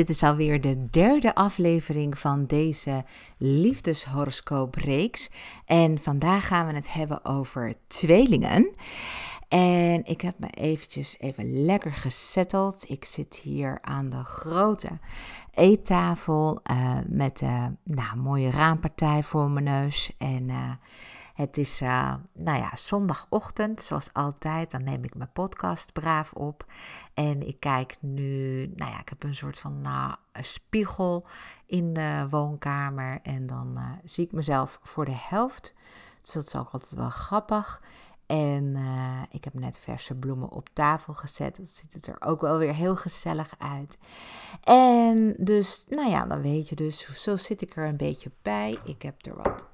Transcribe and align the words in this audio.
dit 0.00 0.08
is 0.08 0.22
alweer 0.22 0.60
de 0.60 0.90
derde 0.90 1.34
aflevering 1.34 2.18
van 2.18 2.46
deze 2.46 3.04
liefdeshoroscoopreeks. 3.38 5.28
En 5.64 5.98
vandaag 5.98 6.46
gaan 6.46 6.66
we 6.66 6.74
het 6.74 6.92
hebben 6.92 7.24
over 7.24 7.74
tweelingen. 7.86 8.74
En 9.48 10.04
ik 10.04 10.20
heb 10.20 10.38
me 10.38 10.50
eventjes 10.50 11.16
even 11.18 11.64
lekker 11.64 11.92
gesetteld. 11.92 12.84
Ik 12.88 13.04
zit 13.04 13.34
hier 13.34 13.78
aan 13.80 14.10
de 14.10 14.24
grote 14.24 14.88
eettafel 15.54 16.60
uh, 16.70 16.98
met 17.06 17.40
een 17.40 17.78
nou, 17.84 18.16
mooie 18.16 18.50
raampartij 18.50 19.22
voor 19.22 19.50
mijn 19.50 19.64
neus. 19.64 20.12
En 20.18 20.48
uh, 20.48 20.70
het 21.40 21.58
is, 21.58 21.82
uh, 21.82 22.14
nou 22.32 22.58
ja, 22.58 22.76
zondagochtend, 22.76 23.80
zoals 23.80 24.12
altijd. 24.12 24.70
Dan 24.70 24.84
neem 24.84 25.04
ik 25.04 25.14
mijn 25.14 25.32
podcast 25.32 25.92
braaf 25.92 26.32
op. 26.32 26.64
En 27.14 27.46
ik 27.46 27.60
kijk 27.60 27.96
nu, 28.00 28.66
nou 28.76 28.90
ja, 28.90 29.00
ik 29.00 29.08
heb 29.08 29.22
een 29.22 29.34
soort 29.34 29.58
van 29.58 29.80
nou, 29.80 30.14
spiegel 30.32 31.26
in 31.66 31.92
de 31.92 32.26
woonkamer. 32.30 33.20
En 33.22 33.46
dan 33.46 33.74
uh, 33.76 33.90
zie 34.04 34.24
ik 34.24 34.32
mezelf 34.32 34.80
voor 34.82 35.04
de 35.04 35.16
helft. 35.16 35.74
Dus 36.22 36.32
dat 36.32 36.44
is 36.44 36.56
ook 36.56 36.70
altijd 36.70 36.94
wel 36.94 37.10
grappig. 37.10 37.82
En 38.26 38.64
uh, 38.64 39.22
ik 39.30 39.44
heb 39.44 39.54
net 39.54 39.78
verse 39.78 40.14
bloemen 40.14 40.50
op 40.50 40.68
tafel 40.72 41.12
gezet. 41.12 41.56
Dan 41.56 41.66
ziet 41.66 41.92
het 41.92 42.06
er 42.06 42.16
ook 42.20 42.40
wel 42.40 42.58
weer 42.58 42.74
heel 42.74 42.96
gezellig 42.96 43.54
uit. 43.58 43.98
En 44.64 45.36
dus, 45.38 45.84
nou 45.88 46.10
ja, 46.10 46.26
dan 46.26 46.42
weet 46.42 46.68
je 46.68 46.76
dus, 46.76 47.22
zo 47.22 47.36
zit 47.36 47.62
ik 47.62 47.76
er 47.76 47.86
een 47.86 47.96
beetje 47.96 48.30
bij. 48.42 48.78
Ik 48.84 49.02
heb 49.02 49.26
er 49.26 49.36
wat 49.36 49.68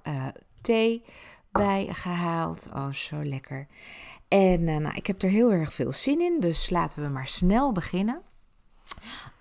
thee 0.67 1.05
bij 1.57 1.89
gehaald. 1.91 2.69
Oh, 2.75 2.93
zo 2.93 3.25
lekker. 3.25 3.67
En 4.29 4.61
uh, 4.61 4.77
nou, 4.77 4.95
ik 4.95 5.07
heb 5.07 5.23
er 5.23 5.31
heel 5.31 5.53
erg 5.53 5.73
veel 5.73 5.93
zin 5.93 6.21
in. 6.21 6.41
Dus 6.41 6.71
laten 6.71 7.03
we 7.03 7.09
maar 7.09 7.29
snel 7.29 7.73
beginnen. 7.73 8.23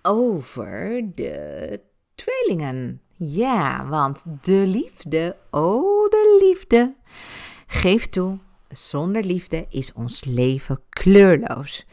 Over 0.02 1.02
de 1.12 1.82
tweelingen. 2.16 3.02
Ja, 3.18 3.86
want 3.88 4.24
de 4.42 4.64
liefde, 4.68 5.38
oh 5.52 6.10
de 6.10 6.38
liefde. 6.42 6.96
Geef 7.68 8.08
toe, 8.10 8.40
zonder 8.68 9.24
liefde 9.24 9.66
is 9.70 9.94
ons 9.94 10.24
leven 10.24 10.80
kleurloos. 10.90 11.86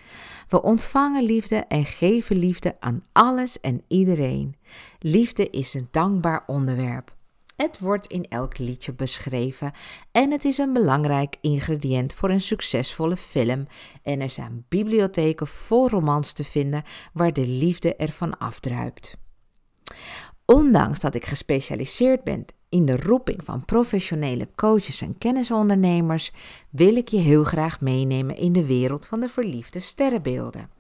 We 0.49 0.63
ontvangen 0.63 1.23
liefde 1.23 1.57
en 1.57 1.85
geven 1.85 2.37
liefde 2.37 2.77
aan 2.81 3.05
alles 3.13 3.61
en 3.61 3.83
iedereen. 3.89 4.57
Liefde 4.99 5.51
is 5.51 5.75
een 5.75 5.89
dankbaar 5.91 6.43
onderwerp. 6.47 7.15
Het 7.63 7.79
wordt 7.79 8.07
in 8.07 8.27
elk 8.29 8.59
liedje 8.59 8.95
beschreven 8.95 9.73
en 10.13 10.31
het 10.31 10.45
is 10.45 10.59
een 10.59 10.73
belangrijk 10.73 11.37
ingrediënt 11.41 12.15
voor 12.15 12.31
een 12.31 12.41
succesvolle 12.41 13.17
film. 13.17 13.67
En 14.03 14.21
er 14.21 14.31
zijn 14.31 14.65
bibliotheken 14.69 15.47
vol 15.47 15.89
romans 15.89 16.33
te 16.33 16.45
vinden 16.45 16.83
waar 17.13 17.33
de 17.33 17.47
liefde 17.47 17.97
ervan 17.97 18.39
afdruipt. 18.39 19.17
Ondanks 20.45 21.01
dat 21.01 21.15
ik 21.15 21.25
gespecialiseerd 21.25 22.25
ben 22.25 22.45
in 22.69 22.87
de 22.87 22.97
roeping 22.97 23.45
van 23.45 23.65
professionele 23.65 24.49
coaches 24.55 25.01
en 25.01 25.19
kennisondernemers, 25.19 26.33
wil 26.71 26.97
ik 26.97 27.09
je 27.09 27.19
heel 27.19 27.45
graag 27.45 27.81
meenemen 27.81 28.37
in 28.37 28.53
de 28.53 28.67
wereld 28.67 29.07
van 29.07 29.21
de 29.21 29.29
verliefde 29.29 29.81
sterrenbeelden. 29.81 30.71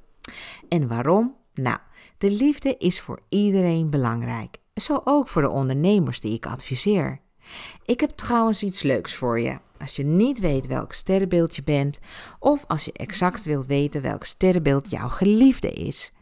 En 0.68 0.88
waarom? 0.88 1.36
Nou, 1.54 1.78
de 2.18 2.30
liefde 2.30 2.76
is 2.78 3.00
voor 3.00 3.20
iedereen 3.28 3.90
belangrijk. 3.90 4.61
Zo 4.74 5.00
ook 5.04 5.28
voor 5.28 5.42
de 5.42 5.48
ondernemers 5.48 6.20
die 6.20 6.34
ik 6.34 6.46
adviseer. 6.46 7.20
Ik 7.84 8.00
heb 8.00 8.10
trouwens 8.10 8.62
iets 8.62 8.82
leuks 8.82 9.14
voor 9.14 9.40
je. 9.40 9.58
Als 9.78 9.96
je 9.96 10.04
niet 10.04 10.40
weet 10.40 10.66
welk 10.66 10.92
sterrenbeeld 10.92 11.56
je 11.56 11.62
bent, 11.62 12.00
of 12.38 12.64
als 12.66 12.84
je 12.84 12.92
exact 12.92 13.44
wilt 13.44 13.66
weten 13.66 14.02
welk 14.02 14.24
sterrenbeeld 14.24 14.90
jouw 14.90 15.08
geliefde 15.08 15.70
is, 15.70 16.12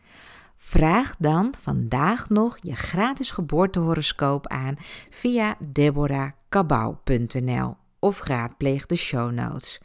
vraag 0.57 1.17
dan 1.19 1.55
vandaag 1.61 2.29
nog 2.29 2.59
je 2.63 2.77
gratis 2.77 3.31
geboortehoroscoop 3.31 4.47
aan 4.47 4.77
via 5.11 5.57
deborahkabau.nl 5.69 7.77
of 7.99 8.23
raadpleeg 8.23 8.87
de 8.87 8.97
show 8.97 9.33
notes. 9.33 9.81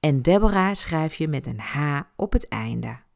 En 0.00 0.22
Deborah 0.22 0.74
schrijf 0.74 1.14
je 1.14 1.28
met 1.28 1.46
een 1.46 1.60
H 1.60 2.00
op 2.16 2.32
het 2.32 2.48
einde. 2.48 3.08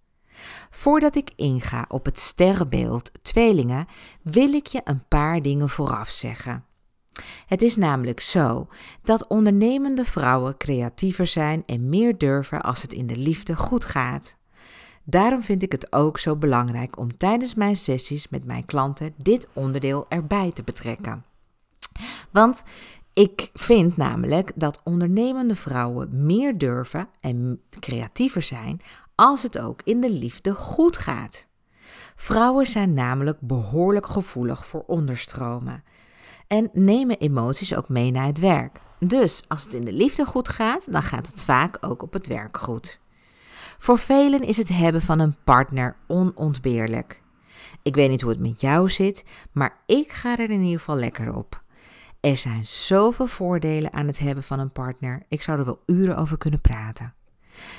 Voordat 0.71 1.17
ik 1.17 1.31
inga 1.37 1.84
op 1.89 2.05
het 2.05 2.19
sterrenbeeld 2.19 3.11
tweelingen, 3.22 3.87
wil 4.22 4.53
ik 4.53 4.67
je 4.67 4.81
een 4.84 5.09
paar 5.09 5.43
dingen 5.43 5.69
vooraf 5.69 6.09
zeggen. 6.09 6.65
Het 7.47 7.62
is 7.62 7.77
namelijk 7.77 8.21
zo 8.21 8.69
dat 9.03 9.27
ondernemende 9.27 10.05
vrouwen 10.05 10.56
creatiever 10.56 11.27
zijn 11.27 11.62
en 11.67 11.89
meer 11.89 12.19
durven 12.19 12.62
als 12.62 12.83
het 12.83 12.93
in 12.93 13.06
de 13.06 13.17
liefde 13.17 13.56
goed 13.56 13.84
gaat. 13.84 14.37
Daarom 15.05 15.43
vind 15.43 15.62
ik 15.62 15.72
het 15.72 15.93
ook 15.93 16.19
zo 16.19 16.37
belangrijk 16.37 16.99
om 16.99 17.16
tijdens 17.16 17.55
mijn 17.55 17.77
sessies 17.77 18.28
met 18.28 18.45
mijn 18.45 18.65
klanten 18.65 19.15
dit 19.16 19.49
onderdeel 19.53 20.06
erbij 20.09 20.53
te 20.53 20.62
betrekken. 20.62 21.25
Want 22.31 22.62
ik 23.12 23.51
vind 23.55 23.97
namelijk 23.97 24.53
dat 24.55 24.81
ondernemende 24.84 25.55
vrouwen 25.55 26.27
meer 26.27 26.59
durven 26.59 27.09
en 27.21 27.61
creatiever 27.81 28.43
zijn 28.43 28.81
als 29.15 29.43
het 29.43 29.59
ook 29.59 29.81
in 29.85 30.01
de 30.01 30.11
liefde 30.11 30.55
goed 30.55 30.97
gaat. 30.97 31.47
Vrouwen 32.17 32.67
zijn 32.67 32.95
namelijk 32.95 33.41
behoorlijk 33.41 34.07
gevoelig 34.07 34.67
voor 34.67 34.85
onderstromen 34.87 35.85
en 36.47 36.71
nemen 36.73 37.19
emoties 37.19 37.75
ook 37.75 37.89
mee 37.89 38.11
naar 38.11 38.27
het 38.27 38.39
werk. 38.39 38.81
Dus 38.99 39.43
als 39.49 39.65
het 39.65 39.75
in 39.75 39.85
de 39.85 39.93
liefde 39.93 40.27
goed 40.27 40.49
gaat, 40.49 40.93
dan 40.93 41.03
gaat 41.03 41.27
het 41.27 41.45
vaak 41.45 41.77
ook 41.81 42.03
op 42.03 42.13
het 42.13 42.27
werk 42.27 42.59
goed. 42.59 43.01
Voor 43.79 43.99
velen 43.99 44.43
is 44.43 44.57
het 44.57 44.69
hebben 44.69 45.03
van 45.03 45.19
een 45.19 45.37
partner 45.45 45.97
onontbeerlijk. 46.07 47.23
Ik 47.83 47.95
weet 47.95 48.11
niet 48.11 48.21
hoe 48.21 48.31
het 48.31 48.41
met 48.41 48.61
jou 48.61 48.91
zit, 48.91 49.25
maar 49.53 49.83
ik 49.87 50.13
ga 50.13 50.39
er 50.39 50.51
in 50.51 50.63
ieder 50.63 50.79
geval 50.79 50.97
lekker 50.97 51.35
op. 51.35 51.63
Er 52.21 52.37
zijn 52.37 52.67
zoveel 52.67 53.27
voordelen 53.27 53.93
aan 53.93 54.07
het 54.07 54.19
hebben 54.19 54.45
van 54.45 54.59
een 54.59 54.73
partner. 54.73 55.23
Ik 55.29 55.43
zou 55.43 55.59
er 55.59 55.65
wel 55.65 55.83
uren 55.87 56.17
over 56.17 56.39
kunnen 56.39 56.61
praten. 56.61 57.15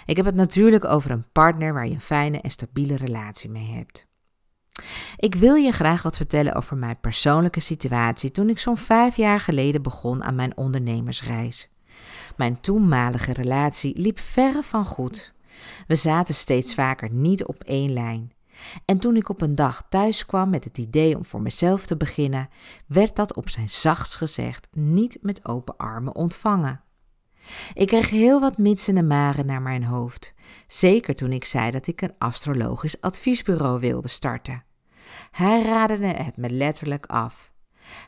Ik 0.06 0.16
heb 0.16 0.26
het 0.26 0.36
natuurlijk 0.36 0.86
over 0.86 1.12
een 1.12 1.32
partner 1.32 1.74
waar 1.74 1.88
je 1.88 1.94
een 1.94 2.02
fijne 2.02 2.42
en 2.42 2.52
stabiele 2.52 2.96
relatie 2.96 3.50
mee 3.50 3.72
hebt. 3.72 4.08
Ik 5.18 5.36
wil 5.36 5.56
je 5.56 5.72
graag 5.72 6.02
wat 6.02 6.18
vertellen 6.18 6.54
over 6.54 6.78
mijn 6.78 7.00
persoonlijke 7.00 7.60
situatie 7.60 8.32
toen 8.32 8.50
ik 8.50 8.60
zo'n 8.60 8.78
vijf 8.78 9.16
jaar 9.16 9.40
geleden 9.40 9.82
begon 9.82 10.24
aan 10.24 10.36
mijn 10.36 10.58
ondernemersreis. 10.58 11.70
Mijn 12.38 12.62
toenmalige 12.62 13.34
relatie 13.34 14.00
liep 14.00 14.20
verre 14.20 14.64
van 14.64 14.86
goed. 14.86 15.34
We 15.88 15.96
zaten 15.96 16.34
steeds 16.34 16.74
vaker 16.74 17.12
niet 17.12 17.46
op 17.46 17.64
één 17.64 17.94
lijn. 17.94 18.34
En 18.86 19.00
toen 19.00 19.16
ik 19.16 19.30
op 19.30 19.42
een 19.42 19.56
dag 19.56 19.84
thuis 19.90 20.26
kwam 20.26 20.50
met 20.50 20.64
het 20.64 20.78
idee 20.78 21.18
om 21.18 21.26
voor 21.26 21.42
mezelf 21.42 21.86
te 21.86 21.98
beginnen, 21.98 22.50
werd 22.88 23.16
dat 23.16 23.36
op 23.36 23.50
zijn 23.50 23.70
zachtst 23.70 24.16
gezegd 24.16 24.68
niet 24.72 25.18
met 25.22 25.46
open 25.46 25.78
armen 25.78 26.16
ontvangen. 26.16 26.85
Ik 27.74 27.88
kreeg 27.88 28.10
heel 28.10 28.40
wat 28.40 28.58
mitsen 28.58 28.98
en 28.98 29.08
maren 29.08 29.46
naar 29.46 29.62
mijn 29.62 29.84
hoofd, 29.84 30.34
zeker 30.68 31.16
toen 31.16 31.32
ik 31.32 31.46
zei 31.46 31.72
dat 31.72 31.88
ik 31.88 32.02
een 32.02 32.16
astrologisch 32.18 33.02
adviesbureau 33.02 33.80
wilde 33.80 34.08
starten. 34.08 34.64
Hij 35.32 35.62
raadde 35.62 36.08
het 36.08 36.38
me 36.38 36.50
letterlijk 36.50 37.06
af. 37.06 37.54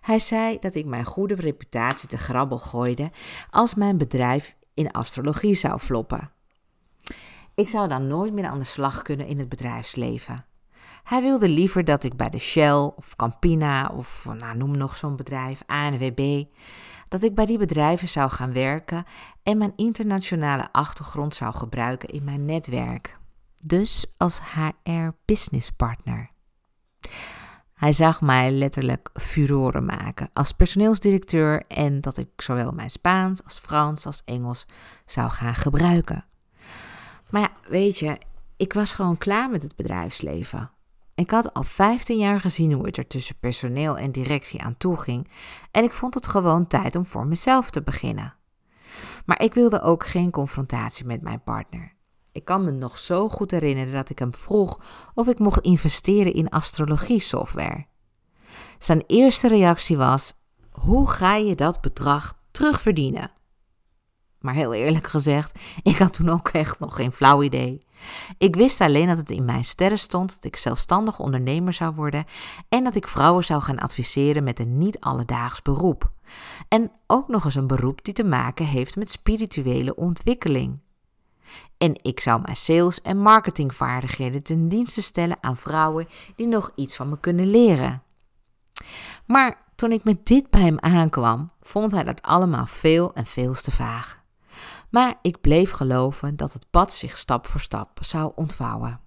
Hij 0.01 0.19
zei 0.19 0.57
dat 0.59 0.75
ik 0.75 0.85
mijn 0.85 1.05
goede 1.05 1.35
reputatie 1.35 2.09
te 2.09 2.17
grabbel 2.17 2.57
gooide 2.57 3.11
als 3.49 3.75
mijn 3.75 3.97
bedrijf 3.97 4.55
in 4.73 4.91
astrologie 4.91 5.55
zou 5.55 5.79
floppen. 5.79 6.31
Ik 7.55 7.69
zou 7.69 7.87
dan 7.87 8.07
nooit 8.07 8.33
meer 8.33 8.45
aan 8.45 8.59
de 8.59 8.65
slag 8.65 9.01
kunnen 9.01 9.27
in 9.27 9.39
het 9.39 9.49
bedrijfsleven. 9.49 10.45
Hij 11.03 11.21
wilde 11.21 11.49
liever 11.49 11.83
dat 11.83 12.03
ik 12.03 12.15
bij 12.15 12.29
de 12.29 12.37
Shell 12.37 12.91
of 12.95 13.15
Campina 13.15 13.91
of 13.93 14.27
nou, 14.37 14.57
noem 14.57 14.77
nog 14.77 14.97
zo'n 14.97 15.15
bedrijf, 15.15 15.61
ANWB, 15.65 16.43
dat 17.07 17.23
ik 17.23 17.35
bij 17.35 17.45
die 17.45 17.57
bedrijven 17.57 18.07
zou 18.07 18.29
gaan 18.29 18.53
werken 18.53 19.03
en 19.43 19.57
mijn 19.57 19.73
internationale 19.75 20.71
achtergrond 20.71 21.35
zou 21.35 21.53
gebruiken 21.53 22.09
in 22.09 22.23
mijn 22.23 22.45
netwerk. 22.45 23.19
Dus 23.65 24.13
als 24.17 24.39
HR 24.53 25.09
business 25.25 25.71
partner. 25.71 26.29
Hij 27.73 27.93
zag 27.93 28.21
mij 28.21 28.51
letterlijk 28.51 29.09
furoren 29.13 29.85
maken 29.85 30.29
als 30.33 30.51
personeelsdirecteur 30.51 31.63
en 31.67 32.01
dat 32.01 32.17
ik 32.17 32.29
zowel 32.35 32.71
mijn 32.71 32.89
Spaans 32.89 33.43
als 33.43 33.59
Frans 33.59 34.05
als 34.05 34.21
Engels 34.25 34.65
zou 35.05 35.29
gaan 35.29 35.55
gebruiken. 35.55 36.25
Maar 37.29 37.41
ja, 37.41 37.51
weet 37.69 37.99
je, 37.99 38.17
ik 38.55 38.73
was 38.73 38.91
gewoon 38.91 39.17
klaar 39.17 39.49
met 39.49 39.63
het 39.63 39.75
bedrijfsleven. 39.75 40.71
Ik 41.17 41.31
had 41.31 41.53
al 41.53 41.63
15 41.63 42.17
jaar 42.17 42.41
gezien 42.41 42.71
hoe 42.71 42.85
het 42.85 42.97
er 42.97 43.07
tussen 43.07 43.39
personeel 43.39 43.97
en 43.97 44.11
directie 44.11 44.61
aan 44.61 44.77
toe 44.77 44.97
ging 44.97 45.27
en 45.71 45.83
ik 45.83 45.93
vond 45.93 46.13
het 46.13 46.27
gewoon 46.27 46.67
tijd 46.67 46.95
om 46.95 47.05
voor 47.05 47.27
mezelf 47.27 47.69
te 47.69 47.81
beginnen. 47.81 48.35
Maar 49.25 49.41
ik 49.41 49.53
wilde 49.53 49.81
ook 49.81 50.05
geen 50.05 50.31
confrontatie 50.31 51.05
met 51.05 51.21
mijn 51.21 51.43
partner. 51.43 51.93
Ik 52.31 52.45
kan 52.45 52.63
me 52.63 52.71
nog 52.71 52.97
zo 52.97 53.29
goed 53.29 53.51
herinneren 53.51 53.93
dat 53.93 54.09
ik 54.09 54.19
hem 54.19 54.33
vroeg 54.33 54.81
of 55.13 55.27
ik 55.27 55.39
mocht 55.39 55.63
investeren 55.63 56.33
in 56.33 56.49
astrologie-software. 56.49 57.85
Zijn 58.79 59.03
eerste 59.07 59.47
reactie 59.47 59.97
was: 59.97 60.33
Hoe 60.71 61.09
ga 61.09 61.35
je 61.35 61.55
dat 61.55 61.81
bedrag 61.81 62.39
terugverdienen? 62.51 63.31
Maar 64.39 64.53
heel 64.53 64.73
eerlijk 64.73 65.07
gezegd, 65.07 65.59
ik 65.83 65.97
had 65.97 66.13
toen 66.13 66.29
ook 66.29 66.49
echt 66.49 66.79
nog 66.79 66.95
geen 66.95 67.11
flauw 67.11 67.43
idee. 67.43 67.85
Ik 68.37 68.55
wist 68.55 68.81
alleen 68.81 69.07
dat 69.07 69.17
het 69.17 69.29
in 69.29 69.45
mijn 69.45 69.65
sterren 69.65 69.99
stond 69.99 70.33
dat 70.33 70.43
ik 70.43 70.55
zelfstandig 70.55 71.19
ondernemer 71.19 71.73
zou 71.73 71.95
worden 71.95 72.25
en 72.69 72.83
dat 72.83 72.95
ik 72.95 73.07
vrouwen 73.07 73.43
zou 73.43 73.61
gaan 73.61 73.79
adviseren 73.79 74.43
met 74.43 74.59
een 74.59 74.77
niet 74.77 74.99
alledaags 74.99 75.61
beroep. 75.61 76.11
En 76.67 76.91
ook 77.07 77.27
nog 77.27 77.45
eens 77.45 77.55
een 77.55 77.67
beroep 77.67 78.03
die 78.03 78.13
te 78.13 78.23
maken 78.23 78.65
heeft 78.65 78.95
met 78.95 79.09
spirituele 79.09 79.95
ontwikkeling. 79.95 80.79
En 81.77 81.99
ik 82.01 82.19
zou 82.19 82.41
mijn 82.41 82.55
sales- 82.55 83.01
en 83.01 83.17
marketingvaardigheden 83.17 84.43
ten 84.43 84.69
dienste 84.69 85.01
stellen 85.01 85.37
aan 85.41 85.57
vrouwen 85.57 86.07
die 86.35 86.47
nog 86.47 86.71
iets 86.75 86.95
van 86.95 87.09
me 87.09 87.19
kunnen 87.19 87.49
leren. 87.49 88.03
Maar 89.25 89.65
toen 89.75 89.91
ik 89.91 90.03
met 90.03 90.25
dit 90.25 90.49
bij 90.49 90.61
hem 90.61 90.79
aankwam, 90.79 91.51
vond 91.61 91.91
hij 91.91 92.03
dat 92.03 92.21
allemaal 92.21 92.65
veel 92.65 93.13
en 93.13 93.25
veel 93.25 93.53
te 93.53 93.71
vaag. 93.71 94.16
Maar 94.89 95.15
ik 95.21 95.41
bleef 95.41 95.71
geloven 95.71 96.35
dat 96.35 96.53
het 96.53 96.65
pad 96.69 96.93
zich 96.93 97.17
stap 97.17 97.47
voor 97.47 97.61
stap 97.61 97.99
zou 98.01 98.31
ontvouwen. 98.35 98.99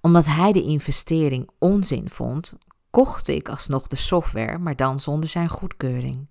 Omdat 0.00 0.26
hij 0.26 0.52
de 0.52 0.62
investering 0.62 1.50
onzin 1.58 2.08
vond, 2.08 2.54
kocht 2.90 3.28
ik 3.28 3.48
alsnog 3.48 3.86
de 3.86 3.96
software, 3.96 4.58
maar 4.58 4.76
dan 4.76 4.98
zonder 5.00 5.28
zijn 5.28 5.48
goedkeuring. 5.48 6.28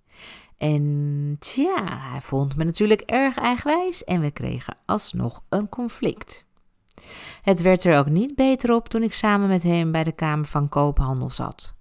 En 0.56 1.36
tja, 1.38 1.98
hij 2.10 2.20
vond 2.20 2.56
me 2.56 2.64
natuurlijk 2.64 3.00
erg 3.00 3.36
eigenwijs 3.36 4.04
en 4.04 4.20
we 4.20 4.30
kregen 4.30 4.76
alsnog 4.86 5.42
een 5.48 5.68
conflict. 5.68 6.46
Het 7.42 7.60
werd 7.60 7.84
er 7.84 7.98
ook 7.98 8.08
niet 8.08 8.34
beter 8.34 8.74
op 8.74 8.88
toen 8.88 9.02
ik 9.02 9.12
samen 9.12 9.48
met 9.48 9.62
hem 9.62 9.92
bij 9.92 10.04
de 10.04 10.12
Kamer 10.12 10.46
van 10.46 10.68
Koophandel 10.68 11.30
zat. 11.30 11.73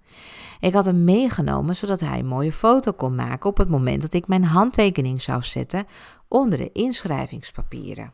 Ik 0.64 0.74
had 0.74 0.86
hem 0.86 1.04
meegenomen 1.04 1.76
zodat 1.76 2.00
hij 2.00 2.20
een 2.20 2.26
mooie 2.26 2.52
foto 2.52 2.92
kon 2.92 3.16
maken 3.16 3.50
op 3.50 3.58
het 3.58 3.70
moment 3.70 4.02
dat 4.02 4.14
ik 4.14 4.28
mijn 4.28 4.44
handtekening 4.44 5.22
zou 5.22 5.42
zetten 5.42 5.86
onder 6.28 6.58
de 6.58 6.72
inschrijvingspapieren. 6.72 8.14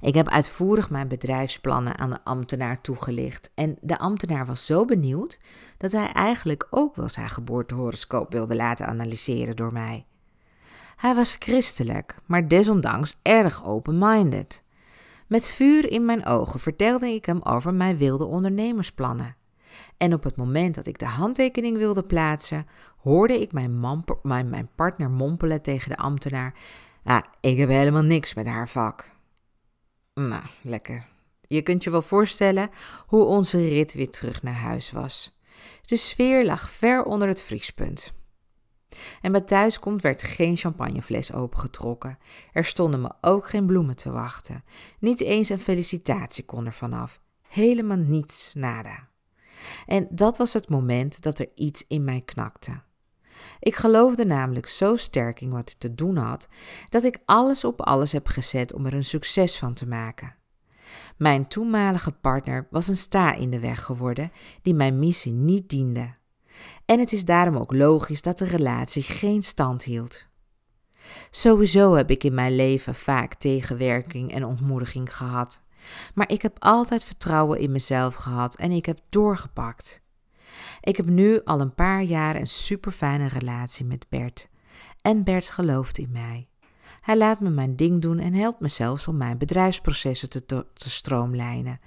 Ik 0.00 0.14
heb 0.14 0.28
uitvoerig 0.28 0.90
mijn 0.90 1.08
bedrijfsplannen 1.08 1.98
aan 1.98 2.10
de 2.10 2.24
ambtenaar 2.24 2.80
toegelicht 2.80 3.50
en 3.54 3.76
de 3.80 3.98
ambtenaar 3.98 4.46
was 4.46 4.66
zo 4.66 4.84
benieuwd 4.84 5.38
dat 5.76 5.92
hij 5.92 6.12
eigenlijk 6.12 6.66
ook 6.70 6.96
wel 6.96 7.08
zijn 7.08 7.28
geboortehoroscoop 7.28 8.32
wilde 8.32 8.56
laten 8.56 8.86
analyseren 8.86 9.56
door 9.56 9.72
mij. 9.72 10.06
Hij 10.96 11.14
was 11.14 11.36
christelijk, 11.38 12.14
maar 12.26 12.48
desondanks 12.48 13.18
erg 13.22 13.64
open-minded. 13.64 14.62
Met 15.26 15.48
vuur 15.48 15.90
in 15.90 16.04
mijn 16.04 16.26
ogen 16.26 16.60
vertelde 16.60 17.08
ik 17.08 17.24
hem 17.24 17.40
over 17.42 17.74
mijn 17.74 17.96
wilde 17.96 18.24
ondernemersplannen. 18.24 19.42
En 19.96 20.14
op 20.14 20.22
het 20.22 20.36
moment 20.36 20.74
dat 20.74 20.86
ik 20.86 20.98
de 20.98 21.06
handtekening 21.06 21.76
wilde 21.76 22.04
plaatsen, 22.04 22.66
hoorde 22.96 23.40
ik 23.40 23.52
mijn, 23.52 23.80
mijn, 24.22 24.48
mijn 24.48 24.70
partner 24.74 25.10
mompelen 25.10 25.62
tegen 25.62 25.88
de 25.88 25.96
ambtenaar: 25.96 26.54
Ah, 27.04 27.22
ik 27.40 27.58
heb 27.58 27.68
helemaal 27.68 28.02
niks 28.02 28.34
met 28.34 28.46
haar 28.46 28.68
vak. 28.68 29.12
Nou, 30.14 30.42
lekker. 30.62 31.06
Je 31.46 31.62
kunt 31.62 31.84
je 31.84 31.90
wel 31.90 32.02
voorstellen 32.02 32.70
hoe 33.06 33.24
onze 33.24 33.68
rit 33.68 33.92
weer 33.92 34.10
terug 34.10 34.42
naar 34.42 34.54
huis 34.54 34.90
was. 34.90 35.38
De 35.82 35.96
sfeer 35.96 36.44
lag 36.44 36.70
ver 36.70 37.04
onder 37.04 37.28
het 37.28 37.42
vriespunt. 37.42 38.14
En 39.20 39.32
bij 39.32 39.40
thuiskomt 39.40 40.02
werd 40.02 40.22
geen 40.22 40.56
champagnefles 40.56 41.32
opengetrokken. 41.32 42.18
Er 42.52 42.64
stonden 42.64 43.00
me 43.00 43.12
ook 43.20 43.48
geen 43.48 43.66
bloemen 43.66 43.96
te 43.96 44.10
wachten. 44.10 44.64
Niet 44.98 45.20
eens 45.20 45.48
een 45.48 45.58
felicitatie 45.58 46.44
kon 46.44 46.66
er 46.66 46.72
vanaf. 46.72 47.20
Helemaal 47.48 47.96
niets, 47.96 48.54
nada. 48.54 49.08
En 49.86 50.06
dat 50.10 50.38
was 50.38 50.52
het 50.52 50.68
moment 50.68 51.22
dat 51.22 51.38
er 51.38 51.48
iets 51.54 51.84
in 51.88 52.04
mij 52.04 52.20
knakte. 52.20 52.80
Ik 53.60 53.74
geloofde 53.74 54.24
namelijk 54.24 54.66
zo 54.66 54.96
sterk 54.96 55.40
in 55.40 55.50
wat 55.50 55.70
ik 55.70 55.78
te 55.78 55.94
doen 55.94 56.16
had, 56.16 56.48
dat 56.88 57.04
ik 57.04 57.18
alles 57.24 57.64
op 57.64 57.80
alles 57.80 58.12
heb 58.12 58.26
gezet 58.26 58.72
om 58.72 58.86
er 58.86 58.94
een 58.94 59.04
succes 59.04 59.58
van 59.58 59.74
te 59.74 59.86
maken. 59.86 60.34
Mijn 61.16 61.48
toenmalige 61.48 62.12
partner 62.12 62.66
was 62.70 62.88
een 62.88 62.96
sta 62.96 63.34
in 63.34 63.50
de 63.50 63.60
weg 63.60 63.82
geworden 63.82 64.32
die 64.62 64.74
mijn 64.74 64.98
missie 64.98 65.32
niet 65.32 65.68
diende. 65.68 66.14
En 66.84 66.98
het 66.98 67.12
is 67.12 67.24
daarom 67.24 67.56
ook 67.56 67.72
logisch 67.72 68.22
dat 68.22 68.38
de 68.38 68.44
relatie 68.44 69.02
geen 69.02 69.42
stand 69.42 69.82
hield. 69.82 70.26
Sowieso 71.30 71.94
heb 71.94 72.10
ik 72.10 72.24
in 72.24 72.34
mijn 72.34 72.56
leven 72.56 72.94
vaak 72.94 73.34
tegenwerking 73.34 74.32
en 74.32 74.44
ontmoediging 74.44 75.16
gehad. 75.16 75.62
Maar 76.14 76.30
ik 76.30 76.42
heb 76.42 76.56
altijd 76.58 77.04
vertrouwen 77.04 77.58
in 77.58 77.72
mezelf 77.72 78.14
gehad 78.14 78.56
en 78.56 78.70
ik 78.70 78.86
heb 78.86 79.00
doorgepakt. 79.08 80.02
Ik 80.80 80.96
heb 80.96 81.06
nu 81.06 81.40
al 81.44 81.60
een 81.60 81.74
paar 81.74 82.02
jaar 82.02 82.36
een 82.36 82.46
super 82.46 82.92
fijne 82.92 83.28
relatie 83.28 83.84
met 83.84 84.06
Bert. 84.08 84.48
En 85.00 85.24
Bert 85.24 85.50
gelooft 85.50 85.98
in 85.98 86.10
mij. 86.12 86.48
Hij 87.00 87.16
laat 87.16 87.40
me 87.40 87.50
mijn 87.50 87.76
ding 87.76 88.02
doen 88.02 88.18
en 88.18 88.32
helpt 88.32 88.60
me 88.60 88.68
zelfs 88.68 89.08
om 89.08 89.16
mijn 89.16 89.38
bedrijfsprocessen 89.38 90.30
te, 90.30 90.44
te, 90.44 90.66
stroomlijnen. 90.74 91.80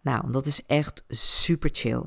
Nou, 0.00 0.32
dat 0.32 0.46
is 0.46 0.66
echt 0.66 1.04
super 1.08 1.70
chill. 1.72 2.02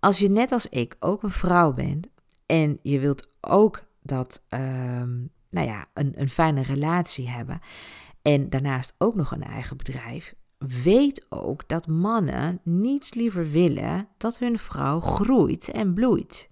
Als 0.00 0.18
je 0.18 0.30
net 0.30 0.52
als 0.52 0.68
ik 0.68 0.96
ook 1.00 1.22
een 1.22 1.30
vrouw 1.30 1.72
bent 1.72 2.06
en 2.46 2.78
je 2.82 2.98
wilt 2.98 3.28
ook 3.40 3.84
dat, 4.02 4.42
ehm, 4.48 5.12
nou 5.50 5.66
ja, 5.66 5.86
een, 5.94 6.12
een 6.16 6.28
fijne 6.28 6.62
relatie 6.62 7.28
hebben 7.28 7.60
en 8.24 8.48
daarnaast 8.48 8.94
ook 8.98 9.14
nog 9.14 9.30
een 9.30 9.42
eigen 9.42 9.76
bedrijf, 9.76 10.34
weet 10.58 11.26
ook 11.28 11.68
dat 11.68 11.86
mannen 11.86 12.60
niets 12.62 13.14
liever 13.14 13.50
willen 13.50 14.08
dat 14.16 14.38
hun 14.38 14.58
vrouw 14.58 15.00
groeit 15.00 15.70
en 15.70 15.94
bloeit. 15.94 16.50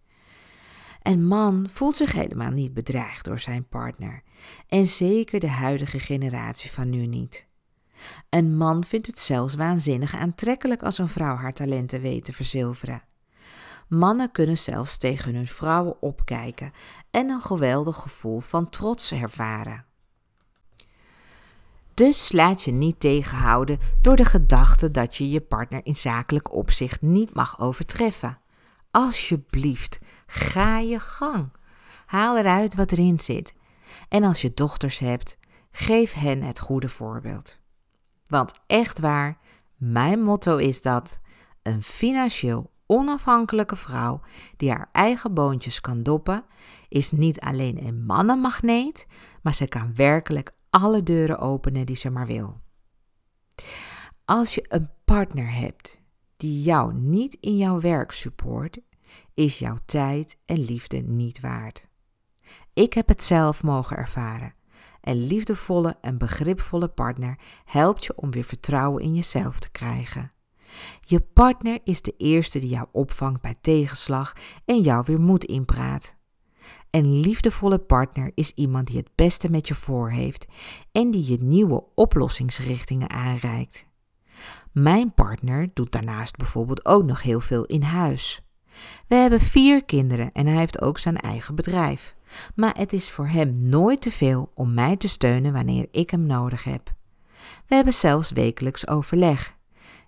Een 1.02 1.26
man 1.26 1.68
voelt 1.70 1.96
zich 1.96 2.12
helemaal 2.12 2.50
niet 2.50 2.74
bedreigd 2.74 3.24
door 3.24 3.38
zijn 3.38 3.68
partner, 3.68 4.22
en 4.66 4.84
zeker 4.84 5.40
de 5.40 5.48
huidige 5.48 5.98
generatie 5.98 6.70
van 6.70 6.90
nu 6.90 7.06
niet. 7.06 7.48
Een 8.30 8.56
man 8.56 8.84
vindt 8.84 9.06
het 9.06 9.18
zelfs 9.18 9.54
waanzinnig 9.54 10.14
aantrekkelijk 10.14 10.82
als 10.82 10.98
een 10.98 11.08
vrouw 11.08 11.36
haar 11.36 11.52
talenten 11.52 12.00
weet 12.00 12.24
te 12.24 12.32
verzilveren. 12.32 13.02
Mannen 13.88 14.30
kunnen 14.30 14.58
zelfs 14.58 14.98
tegen 14.98 15.34
hun 15.34 15.46
vrouwen 15.46 16.02
opkijken 16.02 16.72
en 17.10 17.28
een 17.28 17.40
geweldig 17.40 17.96
gevoel 17.96 18.40
van 18.40 18.68
trots 18.68 19.12
ervaren. 19.12 19.84
Dus 22.02 22.32
laat 22.32 22.62
je 22.62 22.72
niet 22.72 23.00
tegenhouden 23.00 23.78
door 24.00 24.16
de 24.16 24.24
gedachte 24.24 24.90
dat 24.90 25.16
je 25.16 25.30
je 25.30 25.40
partner 25.40 25.80
in 25.86 25.96
zakelijk 25.96 26.52
opzicht 26.52 27.02
niet 27.02 27.34
mag 27.34 27.60
overtreffen. 27.60 28.38
Alsjeblieft, 28.90 29.98
ga 30.26 30.78
je 30.78 31.00
gang. 31.00 31.52
Haal 32.06 32.38
eruit 32.38 32.74
wat 32.74 32.92
erin 32.92 33.20
zit. 33.20 33.54
En 34.08 34.24
als 34.24 34.40
je 34.40 34.54
dochters 34.54 34.98
hebt, 34.98 35.38
geef 35.70 36.12
hen 36.12 36.42
het 36.42 36.58
goede 36.60 36.88
voorbeeld. 36.88 37.58
Want 38.26 38.54
echt 38.66 39.00
waar, 39.00 39.38
mijn 39.76 40.22
motto 40.22 40.56
is 40.56 40.82
dat 40.82 41.20
een 41.62 41.82
financieel 41.82 42.70
onafhankelijke 42.86 43.76
vrouw 43.76 44.20
die 44.56 44.70
haar 44.70 44.88
eigen 44.92 45.34
boontjes 45.34 45.80
kan 45.80 46.02
doppen, 46.02 46.44
is 46.88 47.10
niet 47.10 47.40
alleen 47.40 47.86
een 47.86 48.04
mannenmagneet, 48.04 49.06
maar 49.42 49.54
ze 49.54 49.66
kan 49.68 49.94
werkelijk 49.94 50.52
alle 50.72 51.02
deuren 51.02 51.38
openen 51.38 51.86
die 51.86 51.96
ze 51.96 52.10
maar 52.10 52.26
wil. 52.26 52.60
Als 54.24 54.54
je 54.54 54.64
een 54.68 54.88
partner 55.04 55.54
hebt 55.54 56.02
die 56.36 56.62
jou 56.62 56.94
niet 56.94 57.36
in 57.40 57.56
jouw 57.56 57.80
werk 57.80 58.12
support, 58.12 58.78
is 59.34 59.58
jouw 59.58 59.78
tijd 59.84 60.38
en 60.46 60.58
liefde 60.64 60.96
niet 60.96 61.40
waard. 61.40 61.88
Ik 62.72 62.92
heb 62.92 63.08
het 63.08 63.22
zelf 63.22 63.62
mogen 63.62 63.96
ervaren. 63.96 64.54
Een 65.00 65.26
liefdevolle 65.26 65.96
en 66.00 66.18
begripvolle 66.18 66.88
partner 66.88 67.38
helpt 67.64 68.04
je 68.04 68.16
om 68.16 68.30
weer 68.30 68.44
vertrouwen 68.44 69.02
in 69.02 69.14
jezelf 69.14 69.58
te 69.58 69.70
krijgen. 69.70 70.32
Je 71.00 71.20
partner 71.20 71.80
is 71.84 72.02
de 72.02 72.14
eerste 72.16 72.58
die 72.58 72.68
jou 72.68 72.86
opvangt 72.92 73.40
bij 73.40 73.56
tegenslag 73.60 74.32
en 74.64 74.80
jou 74.80 75.04
weer 75.06 75.20
moed 75.20 75.44
inpraat. 75.44 76.16
Een 76.92 77.20
liefdevolle 77.20 77.78
partner 77.78 78.30
is 78.34 78.50
iemand 78.50 78.86
die 78.86 78.96
het 78.96 79.10
beste 79.14 79.50
met 79.50 79.68
je 79.68 79.74
voor 79.74 80.10
heeft 80.10 80.46
en 80.92 81.10
die 81.10 81.30
je 81.30 81.38
nieuwe 81.40 81.84
oplossingsrichtingen 81.94 83.10
aanreikt. 83.10 83.86
Mijn 84.72 85.14
partner 85.14 85.70
doet 85.74 85.92
daarnaast 85.92 86.36
bijvoorbeeld 86.36 86.86
ook 86.86 87.04
nog 87.04 87.22
heel 87.22 87.40
veel 87.40 87.64
in 87.64 87.82
huis. 87.82 88.42
We 89.06 89.14
hebben 89.14 89.40
vier 89.40 89.84
kinderen 89.84 90.32
en 90.32 90.46
hij 90.46 90.56
heeft 90.56 90.80
ook 90.80 90.98
zijn 90.98 91.16
eigen 91.16 91.54
bedrijf. 91.54 92.16
Maar 92.54 92.76
het 92.76 92.92
is 92.92 93.10
voor 93.10 93.28
hem 93.28 93.68
nooit 93.68 94.00
te 94.00 94.10
veel 94.10 94.50
om 94.54 94.74
mij 94.74 94.96
te 94.96 95.08
steunen 95.08 95.52
wanneer 95.52 95.88
ik 95.90 96.10
hem 96.10 96.26
nodig 96.26 96.64
heb. 96.64 96.94
We 97.66 97.74
hebben 97.74 97.94
zelfs 97.94 98.30
wekelijks 98.30 98.88
overleg. 98.88 99.56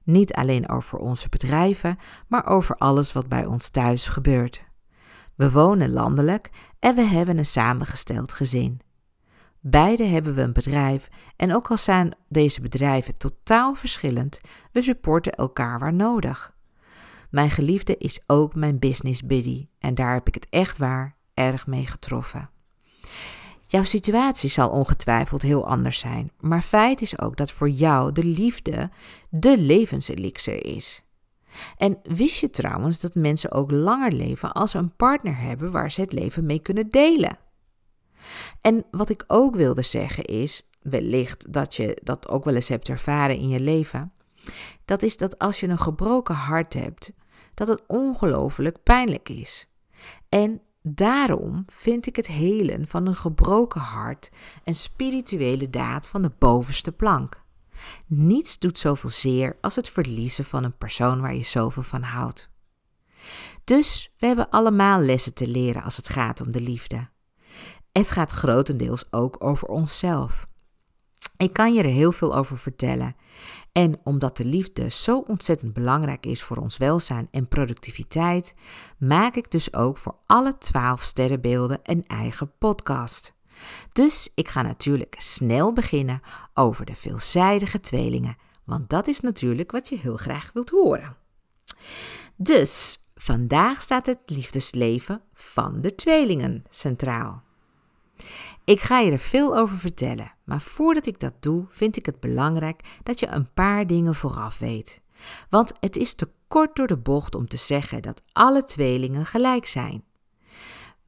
Niet 0.02 0.32
alleen 0.32 0.68
over 0.68 0.98
onze 0.98 1.28
bedrijven, 1.28 1.98
maar 2.28 2.46
over 2.46 2.76
alles 2.76 3.12
wat 3.12 3.28
bij 3.28 3.46
ons 3.46 3.68
thuis 3.68 4.06
gebeurt. 4.06 4.64
We 5.36 5.50
wonen 5.50 5.92
landelijk 5.92 6.50
en 6.78 6.94
we 6.94 7.02
hebben 7.02 7.38
een 7.38 7.46
samengesteld 7.46 8.32
gezin. 8.32 8.80
Beide 9.60 10.04
hebben 10.04 10.34
we 10.34 10.40
een 10.40 10.52
bedrijf 10.52 11.08
en 11.36 11.54
ook 11.54 11.70
al 11.70 11.76
zijn 11.76 12.14
deze 12.28 12.60
bedrijven 12.60 13.18
totaal 13.18 13.74
verschillend, 13.74 14.40
we 14.72 14.82
supporten 14.82 15.32
elkaar 15.32 15.78
waar 15.78 15.94
nodig. 15.94 16.54
Mijn 17.30 17.50
geliefde 17.50 17.96
is 17.96 18.20
ook 18.26 18.54
mijn 18.54 18.78
business 18.78 19.22
buddy 19.22 19.68
en 19.78 19.94
daar 19.94 20.12
heb 20.12 20.26
ik 20.26 20.34
het 20.34 20.46
echt 20.50 20.78
waar 20.78 21.16
erg 21.34 21.66
mee 21.66 21.86
getroffen. 21.86 22.50
Jouw 23.66 23.84
situatie 23.84 24.50
zal 24.50 24.68
ongetwijfeld 24.68 25.42
heel 25.42 25.66
anders 25.66 25.98
zijn, 25.98 26.32
maar 26.40 26.62
feit 26.62 27.00
is 27.00 27.18
ook 27.18 27.36
dat 27.36 27.50
voor 27.50 27.70
jou 27.70 28.12
de 28.12 28.24
liefde 28.24 28.90
de 29.30 29.58
levenselixer 29.58 30.66
is. 30.66 31.04
En 31.76 31.98
wist 32.02 32.40
je 32.40 32.50
trouwens 32.50 33.00
dat 33.00 33.14
mensen 33.14 33.52
ook 33.52 33.70
langer 33.70 34.12
leven 34.12 34.52
als 34.52 34.70
ze 34.70 34.78
een 34.78 34.96
partner 34.96 35.38
hebben 35.38 35.70
waar 35.70 35.90
ze 35.90 36.00
het 36.00 36.12
leven 36.12 36.46
mee 36.46 36.58
kunnen 36.58 36.88
delen? 36.88 37.38
En 38.60 38.84
wat 38.90 39.10
ik 39.10 39.24
ook 39.26 39.56
wilde 39.56 39.82
zeggen 39.82 40.24
is, 40.24 40.68
wellicht 40.82 41.52
dat 41.52 41.74
je 41.74 41.98
dat 42.02 42.28
ook 42.28 42.44
wel 42.44 42.54
eens 42.54 42.68
hebt 42.68 42.88
ervaren 42.88 43.36
in 43.36 43.48
je 43.48 43.60
leven, 43.60 44.12
dat 44.84 45.02
is 45.02 45.16
dat 45.16 45.38
als 45.38 45.60
je 45.60 45.68
een 45.68 45.78
gebroken 45.78 46.34
hart 46.34 46.74
hebt, 46.74 47.12
dat 47.54 47.68
het 47.68 47.82
ongelooflijk 47.86 48.82
pijnlijk 48.82 49.28
is. 49.28 49.68
En 50.28 50.60
daarom 50.82 51.64
vind 51.66 52.06
ik 52.06 52.16
het 52.16 52.26
helen 52.26 52.86
van 52.86 53.06
een 53.06 53.16
gebroken 53.16 53.80
hart 53.80 54.30
een 54.64 54.74
spirituele 54.74 55.70
daad 55.70 56.08
van 56.08 56.22
de 56.22 56.32
bovenste 56.38 56.92
plank. 56.92 57.43
Niets 58.06 58.58
doet 58.58 58.78
zoveel 58.78 59.10
zeer 59.10 59.56
als 59.60 59.76
het 59.76 59.88
verliezen 59.88 60.44
van 60.44 60.64
een 60.64 60.76
persoon 60.76 61.20
waar 61.20 61.34
je 61.34 61.42
zoveel 61.42 61.82
van 61.82 62.02
houdt. 62.02 62.50
Dus 63.64 64.12
we 64.18 64.26
hebben 64.26 64.50
allemaal 64.50 65.00
lessen 65.00 65.34
te 65.34 65.48
leren 65.48 65.82
als 65.82 65.96
het 65.96 66.08
gaat 66.08 66.40
om 66.40 66.52
de 66.52 66.60
liefde. 66.60 67.08
Het 67.92 68.10
gaat 68.10 68.30
grotendeels 68.30 69.12
ook 69.12 69.44
over 69.44 69.68
onszelf. 69.68 70.46
Ik 71.36 71.52
kan 71.52 71.74
je 71.74 71.82
er 71.82 71.90
heel 71.90 72.12
veel 72.12 72.36
over 72.36 72.58
vertellen. 72.58 73.16
En 73.72 74.00
omdat 74.04 74.36
de 74.36 74.44
liefde 74.44 74.90
zo 74.90 75.18
ontzettend 75.18 75.72
belangrijk 75.72 76.26
is 76.26 76.42
voor 76.42 76.56
ons 76.56 76.76
welzijn 76.76 77.28
en 77.30 77.48
productiviteit, 77.48 78.54
maak 78.98 79.34
ik 79.34 79.50
dus 79.50 79.74
ook 79.74 79.98
voor 79.98 80.16
alle 80.26 80.58
12 80.58 81.02
sterrenbeelden 81.02 81.80
een 81.82 82.06
eigen 82.06 82.52
podcast. 82.58 83.34
Dus 83.92 84.30
ik 84.34 84.48
ga 84.48 84.62
natuurlijk 84.62 85.14
snel 85.18 85.72
beginnen 85.72 86.20
over 86.54 86.84
de 86.84 86.94
veelzijdige 86.94 87.80
tweelingen, 87.80 88.36
want 88.64 88.90
dat 88.90 89.06
is 89.06 89.20
natuurlijk 89.20 89.70
wat 89.70 89.88
je 89.88 89.98
heel 89.98 90.16
graag 90.16 90.50
wilt 90.52 90.70
horen. 90.70 91.16
Dus 92.36 92.98
vandaag 93.14 93.82
staat 93.82 94.06
het 94.06 94.18
liefdesleven 94.26 95.22
van 95.32 95.80
de 95.80 95.94
tweelingen 95.94 96.64
centraal. 96.70 97.42
Ik 98.64 98.80
ga 98.80 98.98
je 98.98 99.10
er 99.10 99.18
veel 99.18 99.56
over 99.56 99.78
vertellen, 99.78 100.32
maar 100.44 100.60
voordat 100.60 101.06
ik 101.06 101.20
dat 101.20 101.34
doe, 101.40 101.66
vind 101.68 101.96
ik 101.96 102.06
het 102.06 102.20
belangrijk 102.20 103.00
dat 103.02 103.20
je 103.20 103.26
een 103.26 103.52
paar 103.52 103.86
dingen 103.86 104.14
vooraf 104.14 104.58
weet. 104.58 105.00
Want 105.50 105.72
het 105.80 105.96
is 105.96 106.14
te 106.14 106.28
kort 106.48 106.76
door 106.76 106.86
de 106.86 106.96
bocht 106.96 107.34
om 107.34 107.48
te 107.48 107.56
zeggen 107.56 108.02
dat 108.02 108.22
alle 108.32 108.64
tweelingen 108.64 109.26
gelijk 109.26 109.66
zijn. 109.66 110.04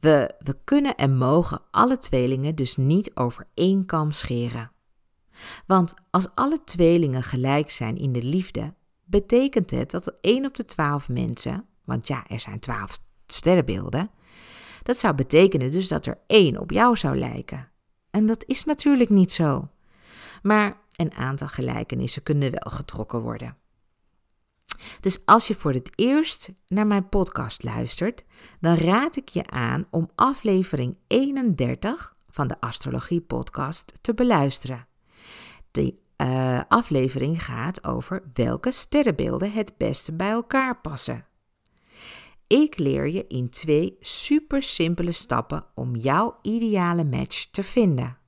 We, 0.01 0.35
kunnen 0.65 0.97
en 0.97 1.17
mogen 1.17 1.63
alle 1.71 1.99
tweelingen 1.99 2.55
dus 2.55 2.77
niet 2.77 3.11
over 3.15 3.47
één 3.55 3.87
kam 3.87 4.13
scheren. 4.13 4.71
Want 5.67 5.95
als 6.11 6.29
alle 6.35 6.65
tweelingen 6.65 7.23
gelijk 7.23 7.71
zijn 7.71 7.97
in 7.97 8.13
de 8.13 8.23
liefde, 8.23 8.75
betekent 9.05 9.71
het 9.71 9.91
dat 9.91 10.13
1 10.21 10.45
op 10.45 10.55
de 10.55 10.65
12 10.65 11.09
mensen, 11.09 11.67
want 11.85 12.09
ja, 12.09 12.25
er 12.29 12.41
zijn 12.41 12.61
12 12.61 12.99
sterrenbeelden, 13.27 14.11
dat 14.83 14.99
zou 14.99 15.15
betekenen 15.15 15.71
dus 15.71 15.89
dat 15.89 16.07
er 16.07 16.19
één 16.27 16.59
op 16.59 16.71
jou 16.71 16.97
zou 16.97 17.17
lijken. 17.17 17.69
En 18.11 18.27
dat 18.27 18.45
is 18.47 18.65
natuurlijk 18.65 19.11
niet 19.11 19.33
zo. 19.33 19.69
Maar 20.43 20.81
een 20.97 21.15
aantal 21.15 21.49
gelijkenissen 21.49 22.23
kunnen 22.23 22.51
wel 22.51 22.73
getrokken 22.73 23.21
worden. 23.21 23.57
Dus 25.01 25.25
als 25.25 25.47
je 25.47 25.55
voor 25.55 25.73
het 25.73 25.91
eerst 25.95 26.51
naar 26.67 26.87
mijn 26.87 27.09
podcast 27.09 27.63
luistert, 27.63 28.25
dan 28.61 28.77
raad 28.77 29.17
ik 29.17 29.29
je 29.29 29.47
aan 29.47 29.87
om 29.91 30.11
aflevering 30.15 30.97
31 31.07 32.17
van 32.29 32.49
de 32.49 32.61
Astrologie 32.61 33.21
Podcast 33.21 33.93
te 34.03 34.15
beluisteren. 34.15 34.87
De 35.71 35.95
uh, 36.17 36.61
aflevering 36.69 37.45
gaat 37.45 37.85
over 37.85 38.31
welke 38.35 38.73
sterrenbeelden 38.73 39.53
het 39.53 39.77
beste 39.77 40.13
bij 40.13 40.31
elkaar 40.31 40.81
passen. 40.81 41.27
Ik 42.47 42.79
leer 42.79 43.09
je 43.09 43.27
in 43.27 43.51
twee 43.51 43.97
super 44.01 44.63
simpele 44.63 45.13
stappen 45.13 45.65
om 45.75 45.97
jouw 45.97 46.39
ideale 46.43 47.05
match 47.05 47.47
te 47.51 47.63
vinden. 47.63 48.19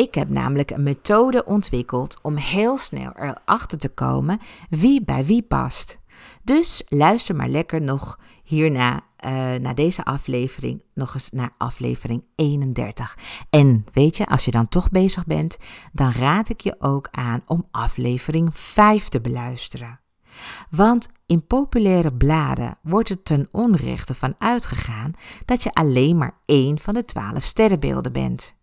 Ik 0.00 0.14
heb 0.14 0.28
namelijk 0.28 0.70
een 0.70 0.82
methode 0.82 1.44
ontwikkeld 1.44 2.18
om 2.22 2.36
heel 2.36 2.76
snel 2.76 3.12
erachter 3.16 3.78
te 3.78 3.88
komen 3.88 4.40
wie 4.70 5.04
bij 5.04 5.24
wie 5.24 5.42
past. 5.42 5.98
Dus 6.42 6.82
luister 6.88 7.36
maar 7.36 7.48
lekker 7.48 7.82
nog 7.82 8.18
hierna, 8.42 8.94
uh, 8.94 9.30
naar 9.54 9.74
deze 9.74 10.04
aflevering, 10.04 10.82
nog 10.94 11.14
eens 11.14 11.30
naar 11.30 11.54
aflevering 11.58 12.24
31. 12.34 13.18
En 13.50 13.84
weet 13.92 14.16
je, 14.16 14.26
als 14.26 14.44
je 14.44 14.50
dan 14.50 14.68
toch 14.68 14.90
bezig 14.90 15.26
bent, 15.26 15.56
dan 15.92 16.12
raad 16.12 16.48
ik 16.48 16.60
je 16.60 16.76
ook 16.78 17.08
aan 17.10 17.42
om 17.46 17.68
aflevering 17.70 18.48
5 18.52 19.08
te 19.08 19.20
beluisteren. 19.20 20.00
Want 20.70 21.08
in 21.26 21.46
populaire 21.46 22.12
bladen 22.12 22.78
wordt 22.82 23.10
er 23.10 23.22
ten 23.22 23.48
onrechte 23.52 24.14
van 24.14 24.34
uitgegaan 24.38 25.12
dat 25.44 25.62
je 25.62 25.72
alleen 25.72 26.16
maar 26.16 26.38
één 26.46 26.78
van 26.78 26.94
de 26.94 27.04
twaalf 27.04 27.44
sterrenbeelden 27.44 28.12
bent. 28.12 28.58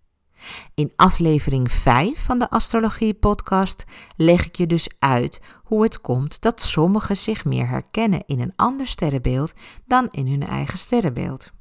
In 0.73 0.93
aflevering 0.95 1.71
5 1.71 2.23
van 2.23 2.39
de 2.39 2.49
Astrologie 2.49 3.13
Podcast 3.13 3.83
leg 4.15 4.45
ik 4.45 4.55
je 4.55 4.67
dus 4.67 4.89
uit 4.99 5.41
hoe 5.63 5.83
het 5.83 6.01
komt 6.01 6.41
dat 6.41 6.61
sommigen 6.61 7.17
zich 7.17 7.45
meer 7.45 7.67
herkennen 7.67 8.23
in 8.25 8.39
een 8.39 8.53
ander 8.55 8.87
sterrenbeeld 8.87 9.53
dan 9.85 10.07
in 10.11 10.27
hun 10.27 10.47
eigen 10.47 10.77
sterrenbeeld. 10.77 11.51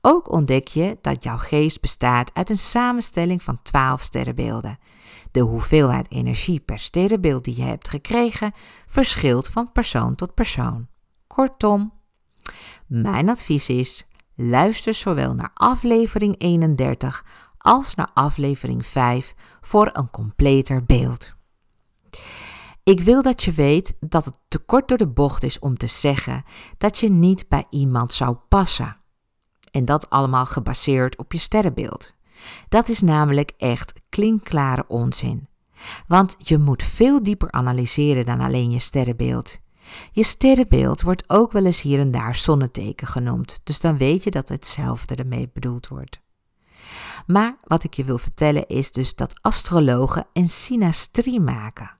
Ook 0.00 0.32
ontdek 0.32 0.68
je 0.68 0.98
dat 1.00 1.24
jouw 1.24 1.38
geest 1.38 1.80
bestaat 1.80 2.34
uit 2.34 2.50
een 2.50 2.58
samenstelling 2.58 3.42
van 3.42 3.62
12 3.62 4.02
sterrenbeelden. 4.02 4.78
De 5.30 5.40
hoeveelheid 5.40 6.10
energie 6.10 6.60
per 6.60 6.78
sterrenbeeld 6.78 7.44
die 7.44 7.56
je 7.56 7.62
hebt 7.62 7.88
gekregen 7.88 8.52
verschilt 8.86 9.48
van 9.48 9.72
persoon 9.72 10.14
tot 10.14 10.34
persoon. 10.34 10.88
Kortom, 11.26 11.92
mijn 12.86 13.28
advies 13.28 13.68
is: 13.68 14.06
luister 14.34 14.94
zowel 14.94 15.34
naar 15.34 15.50
aflevering 15.54 16.34
31 16.38 17.24
als 17.64 17.94
naar 17.94 18.10
aflevering 18.14 18.86
5 18.86 19.34
voor 19.60 19.90
een 19.92 20.10
completer 20.10 20.84
beeld. 20.84 21.32
Ik 22.82 23.00
wil 23.00 23.22
dat 23.22 23.42
je 23.42 23.52
weet 23.52 23.94
dat 24.00 24.24
het 24.24 24.38
te 24.48 24.58
kort 24.58 24.88
door 24.88 24.98
de 24.98 25.08
bocht 25.08 25.42
is 25.42 25.58
om 25.58 25.76
te 25.76 25.86
zeggen 25.86 26.44
dat 26.78 26.98
je 26.98 27.10
niet 27.10 27.48
bij 27.48 27.66
iemand 27.70 28.12
zou 28.12 28.36
passen. 28.48 28.96
En 29.70 29.84
dat 29.84 30.10
allemaal 30.10 30.46
gebaseerd 30.46 31.16
op 31.16 31.32
je 31.32 31.38
sterrenbeeld. 31.38 32.14
Dat 32.68 32.88
is 32.88 33.00
namelijk 33.00 33.52
echt 33.56 33.92
klinkklare 34.08 34.84
onzin. 34.88 35.48
Want 36.06 36.36
je 36.38 36.58
moet 36.58 36.82
veel 36.82 37.22
dieper 37.22 37.52
analyseren 37.52 38.24
dan 38.24 38.40
alleen 38.40 38.70
je 38.70 38.78
sterrenbeeld. 38.78 39.58
Je 40.12 40.22
sterrenbeeld 40.22 41.02
wordt 41.02 41.30
ook 41.30 41.52
wel 41.52 41.64
eens 41.64 41.80
hier 41.80 41.98
en 42.00 42.10
daar 42.10 42.34
zonneteken 42.34 43.06
genoemd, 43.06 43.60
dus 43.64 43.80
dan 43.80 43.98
weet 43.98 44.24
je 44.24 44.30
dat 44.30 44.48
hetzelfde 44.48 45.14
ermee 45.14 45.50
bedoeld 45.52 45.88
wordt. 45.88 46.22
Maar 47.26 47.56
wat 47.64 47.84
ik 47.84 47.94
je 47.94 48.04
wil 48.04 48.18
vertellen 48.18 48.66
is 48.66 48.92
dus 48.92 49.14
dat 49.14 49.38
astrologen 49.42 50.26
een 50.32 50.48
synastrie 50.48 51.40
maken. 51.40 51.90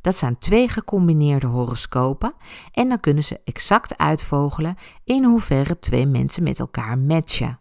Dat 0.00 0.16
zijn 0.16 0.38
twee 0.38 0.68
gecombineerde 0.68 1.46
horoscopen 1.46 2.34
en 2.72 2.88
dan 2.88 3.00
kunnen 3.00 3.24
ze 3.24 3.40
exact 3.44 3.98
uitvogelen 3.98 4.76
in 5.04 5.24
hoeverre 5.24 5.78
twee 5.78 6.06
mensen 6.06 6.42
met 6.42 6.58
elkaar 6.58 6.98
matchen. 6.98 7.60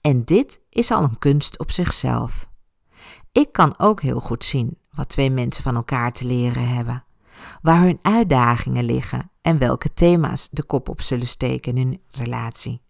En 0.00 0.24
dit 0.24 0.60
is 0.68 0.90
al 0.90 1.02
een 1.02 1.18
kunst 1.18 1.58
op 1.58 1.70
zichzelf. 1.70 2.48
Ik 3.32 3.52
kan 3.52 3.78
ook 3.78 4.02
heel 4.02 4.20
goed 4.20 4.44
zien 4.44 4.78
wat 4.90 5.08
twee 5.08 5.30
mensen 5.30 5.62
van 5.62 5.76
elkaar 5.76 6.12
te 6.12 6.26
leren 6.26 6.68
hebben, 6.68 7.04
waar 7.62 7.80
hun 7.80 7.98
uitdagingen 8.02 8.84
liggen 8.84 9.30
en 9.42 9.58
welke 9.58 9.92
thema's 9.94 10.48
de 10.50 10.64
kop 10.64 10.88
op 10.88 11.00
zullen 11.00 11.28
steken 11.28 11.76
in 11.76 11.86
hun 11.86 12.00
relatie. 12.10 12.82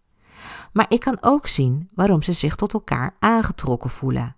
Maar 0.72 0.86
ik 0.88 1.00
kan 1.00 1.18
ook 1.20 1.46
zien 1.46 1.88
waarom 1.94 2.22
ze 2.22 2.32
zich 2.32 2.54
tot 2.54 2.72
elkaar 2.72 3.16
aangetrokken 3.18 3.90
voelen, 3.90 4.36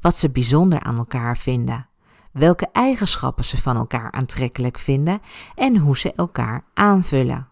wat 0.00 0.16
ze 0.16 0.30
bijzonder 0.30 0.80
aan 0.80 0.96
elkaar 0.96 1.36
vinden, 1.36 1.88
welke 2.32 2.68
eigenschappen 2.72 3.44
ze 3.44 3.62
van 3.62 3.76
elkaar 3.76 4.12
aantrekkelijk 4.12 4.78
vinden 4.78 5.20
en 5.54 5.76
hoe 5.76 5.98
ze 5.98 6.12
elkaar 6.12 6.64
aanvullen. 6.74 7.48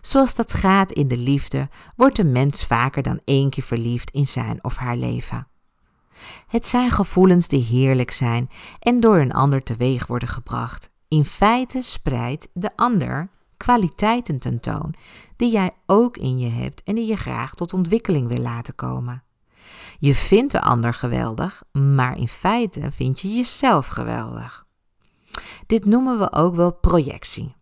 Zoals 0.00 0.34
dat 0.34 0.52
gaat 0.52 0.90
in 0.90 1.08
de 1.08 1.16
liefde, 1.16 1.68
wordt 1.96 2.18
een 2.18 2.32
mens 2.32 2.66
vaker 2.66 3.02
dan 3.02 3.20
één 3.24 3.50
keer 3.50 3.62
verliefd 3.62 4.10
in 4.10 4.26
zijn 4.26 4.64
of 4.64 4.76
haar 4.76 4.96
leven. 4.96 5.46
Het 6.46 6.66
zijn 6.66 6.90
gevoelens 6.90 7.48
die 7.48 7.62
heerlijk 7.62 8.10
zijn 8.10 8.50
en 8.78 9.00
door 9.00 9.18
een 9.18 9.32
ander 9.32 9.62
teweeg 9.62 10.06
worden 10.06 10.28
gebracht. 10.28 10.90
In 11.08 11.24
feite 11.24 11.82
spreidt 11.82 12.48
de 12.52 12.70
ander 12.76 13.28
kwaliteiten 13.58 14.38
tentoon 14.38 14.94
die 15.36 15.50
jij 15.50 15.70
ook 15.86 16.16
in 16.16 16.38
je 16.38 16.48
hebt 16.48 16.82
en 16.82 16.94
die 16.94 17.06
je 17.06 17.16
graag 17.16 17.54
tot 17.54 17.72
ontwikkeling 17.72 18.28
wil 18.28 18.42
laten 18.42 18.74
komen. 18.74 19.22
Je 19.98 20.14
vindt 20.14 20.52
de 20.52 20.60
ander 20.60 20.94
geweldig, 20.94 21.62
maar 21.72 22.18
in 22.18 22.28
feite 22.28 22.92
vind 22.92 23.20
je 23.20 23.34
jezelf 23.34 23.86
geweldig. 23.86 24.66
Dit 25.66 25.84
noemen 25.84 26.18
we 26.18 26.32
ook 26.32 26.54
wel 26.54 26.72
projectie. 26.72 27.56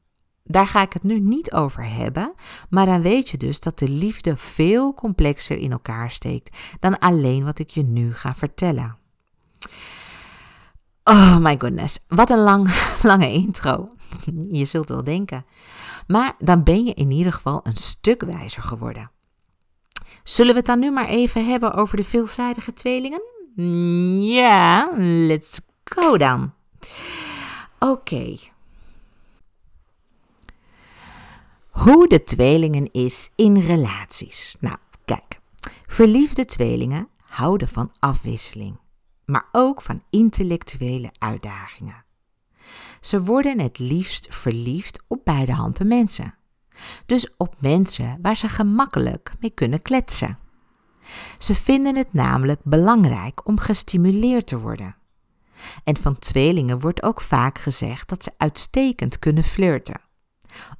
Daar 0.44 0.68
ga 0.68 0.82
ik 0.82 0.92
het 0.92 1.02
nu 1.02 1.20
niet 1.20 1.52
over 1.52 1.88
hebben, 1.88 2.34
maar 2.70 2.86
dan 2.86 3.02
weet 3.02 3.30
je 3.30 3.36
dus 3.36 3.60
dat 3.60 3.78
de 3.78 3.88
liefde 3.88 4.36
veel 4.36 4.94
complexer 4.94 5.58
in 5.58 5.72
elkaar 5.72 6.10
steekt 6.10 6.56
dan 6.80 6.98
alleen 6.98 7.44
wat 7.44 7.58
ik 7.58 7.70
je 7.70 7.82
nu 7.82 8.14
ga 8.14 8.34
vertellen. 8.34 8.96
Oh 11.04 11.36
my 11.38 11.56
goodness, 11.58 11.98
wat 12.08 12.30
een 12.30 12.38
lang, 12.38 12.70
lange 13.02 13.32
intro. 13.32 13.88
Je 14.50 14.64
zult 14.64 14.88
wel 14.88 15.04
denken. 15.04 15.44
Maar 16.06 16.34
dan 16.38 16.62
ben 16.62 16.84
je 16.84 16.94
in 16.94 17.10
ieder 17.10 17.32
geval 17.32 17.60
een 17.62 17.76
stuk 17.76 18.22
wijzer 18.22 18.62
geworden. 18.62 19.10
Zullen 20.24 20.52
we 20.52 20.58
het 20.58 20.66
dan 20.66 20.78
nu 20.78 20.90
maar 20.90 21.08
even 21.08 21.46
hebben 21.46 21.74
over 21.74 21.96
de 21.96 22.04
veelzijdige 22.04 22.72
tweelingen? 22.72 23.22
Ja, 24.20 24.92
let's 24.96 25.60
go 25.84 26.16
dan. 26.16 26.52
Oké. 27.78 28.36
Hoe 31.70 32.08
de 32.08 32.22
tweelingen 32.22 32.92
is 32.92 33.30
in 33.34 33.58
relaties. 33.58 34.56
Nou, 34.60 34.76
kijk. 35.04 35.40
Verliefde 35.86 36.44
tweelingen 36.44 37.08
houden 37.24 37.68
van 37.68 37.92
afwisseling, 37.98 38.78
maar 39.24 39.48
ook 39.52 39.82
van 39.82 40.02
intellectuele 40.10 41.10
uitdagingen. 41.18 42.04
Ze 43.06 43.22
worden 43.22 43.60
het 43.60 43.78
liefst 43.78 44.26
verliefd 44.30 45.02
op 45.08 45.20
beide 45.24 45.52
handen 45.52 45.86
mensen. 45.86 46.34
Dus 47.06 47.36
op 47.36 47.54
mensen 47.58 48.18
waar 48.22 48.36
ze 48.36 48.48
gemakkelijk 48.48 49.34
mee 49.40 49.50
kunnen 49.50 49.82
kletsen. 49.82 50.38
Ze 51.38 51.54
vinden 51.54 51.96
het 51.96 52.12
namelijk 52.12 52.60
belangrijk 52.64 53.46
om 53.46 53.58
gestimuleerd 53.58 54.46
te 54.46 54.58
worden. 54.58 54.96
En 55.84 55.96
van 55.96 56.18
tweelingen 56.18 56.80
wordt 56.80 57.02
ook 57.02 57.20
vaak 57.20 57.58
gezegd 57.58 58.08
dat 58.08 58.22
ze 58.22 58.32
uitstekend 58.36 59.18
kunnen 59.18 59.44
flirten. 59.44 60.00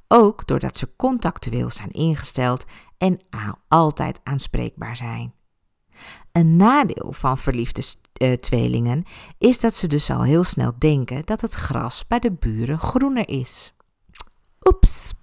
Ook 0.07 0.47
doordat 0.47 0.77
ze 0.77 0.95
contactueel 0.95 1.69
zijn 1.69 1.91
ingesteld 1.91 2.65
en 2.97 3.19
altijd 3.67 4.19
aanspreekbaar 4.23 4.95
zijn. 4.95 5.33
Een 6.37 6.55
nadeel 6.55 7.11
van 7.11 7.37
verliefde 7.37 7.83
uh, 8.21 8.33
tweelingen 8.33 9.03
is 9.37 9.59
dat 9.59 9.73
ze 9.73 9.87
dus 9.87 10.09
al 10.09 10.23
heel 10.23 10.43
snel 10.43 10.73
denken 10.77 11.25
dat 11.25 11.41
het 11.41 11.53
gras 11.53 12.07
bij 12.07 12.19
de 12.19 12.31
buren 12.31 12.79
groener 12.79 13.29
is. 13.29 13.73
Oeps. 14.63 15.13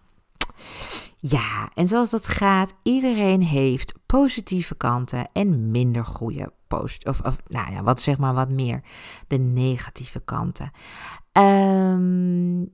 Ja, 1.16 1.70
en 1.74 1.86
zoals 1.86 2.10
dat 2.10 2.28
gaat, 2.28 2.74
iedereen 2.82 3.42
heeft 3.42 3.94
positieve 4.06 4.74
kanten 4.74 5.28
en 5.32 5.70
minder 5.70 6.04
goede 6.04 6.52
post 6.66 7.06
of, 7.06 7.20
of 7.20 7.36
nou 7.46 7.72
ja, 7.72 7.82
wat 7.82 8.00
zeg 8.00 8.18
maar 8.18 8.34
wat 8.34 8.50
meer 8.50 8.82
de 9.26 9.38
negatieve 9.38 10.20
kanten. 10.20 10.70
Um, 11.32 12.72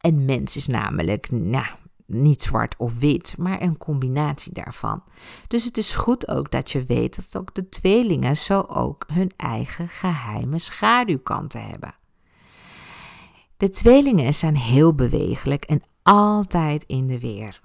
een 0.00 0.24
mens 0.24 0.56
is 0.56 0.66
namelijk, 0.66 1.30
nou, 1.30 1.66
niet 2.14 2.42
zwart 2.42 2.76
of 2.76 2.98
wit, 2.98 3.34
maar 3.38 3.62
een 3.62 3.78
combinatie 3.78 4.52
daarvan. 4.52 5.02
Dus 5.48 5.64
het 5.64 5.76
is 5.76 5.94
goed 5.94 6.28
ook 6.28 6.50
dat 6.50 6.70
je 6.70 6.84
weet 6.84 7.16
dat 7.16 7.36
ook 7.40 7.54
de 7.54 7.68
tweelingen 7.68 8.36
zo 8.36 8.60
ook 8.60 9.04
hun 9.12 9.30
eigen 9.36 9.88
geheime 9.88 10.58
schaduwkanten 10.58 11.62
hebben. 11.62 11.94
De 13.56 13.70
tweelingen 13.70 14.34
zijn 14.34 14.56
heel 14.56 14.94
bewegelijk 14.94 15.64
en 15.64 15.82
altijd 16.02 16.84
in 16.86 17.06
de 17.06 17.20
weer. 17.20 17.60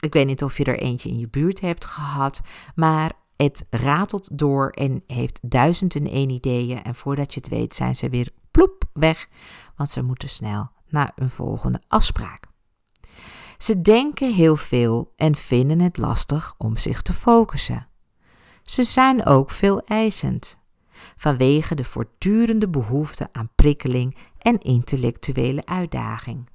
Ik 0.00 0.12
weet 0.12 0.26
niet 0.26 0.42
of 0.42 0.58
je 0.58 0.64
er 0.64 0.78
eentje 0.78 1.08
in 1.08 1.18
je 1.18 1.28
buurt 1.28 1.60
hebt 1.60 1.84
gehad, 1.84 2.40
maar 2.74 3.12
het 3.36 3.66
ratelt 3.70 4.38
door 4.38 4.70
en 4.70 5.02
heeft 5.06 5.38
duizend 5.42 5.94
en 5.94 6.06
één 6.06 6.30
ideeën. 6.30 6.82
En 6.82 6.94
voordat 6.94 7.34
je 7.34 7.40
het 7.40 7.48
weet 7.48 7.74
zijn 7.74 7.94
ze 7.94 8.08
weer 8.08 8.28
ploep 8.50 8.84
weg, 8.92 9.28
want 9.76 9.90
ze 9.90 10.02
moeten 10.02 10.28
snel 10.28 10.70
naar 10.88 11.12
een 11.14 11.30
volgende 11.30 11.80
afspraak. 11.88 12.45
Ze 13.58 13.82
denken 13.82 14.34
heel 14.34 14.56
veel 14.56 15.12
en 15.16 15.34
vinden 15.34 15.80
het 15.80 15.96
lastig 15.96 16.54
om 16.58 16.76
zich 16.76 17.02
te 17.02 17.12
focussen. 17.12 17.88
Ze 18.62 18.82
zijn 18.82 19.26
ook 19.26 19.50
veel 19.50 19.80
eisend, 19.80 20.58
vanwege 21.16 21.74
de 21.74 21.84
voortdurende 21.84 22.68
behoefte 22.68 23.28
aan 23.32 23.50
prikkeling 23.54 24.16
en 24.38 24.58
intellectuele 24.58 25.66
uitdaging. 25.66 26.48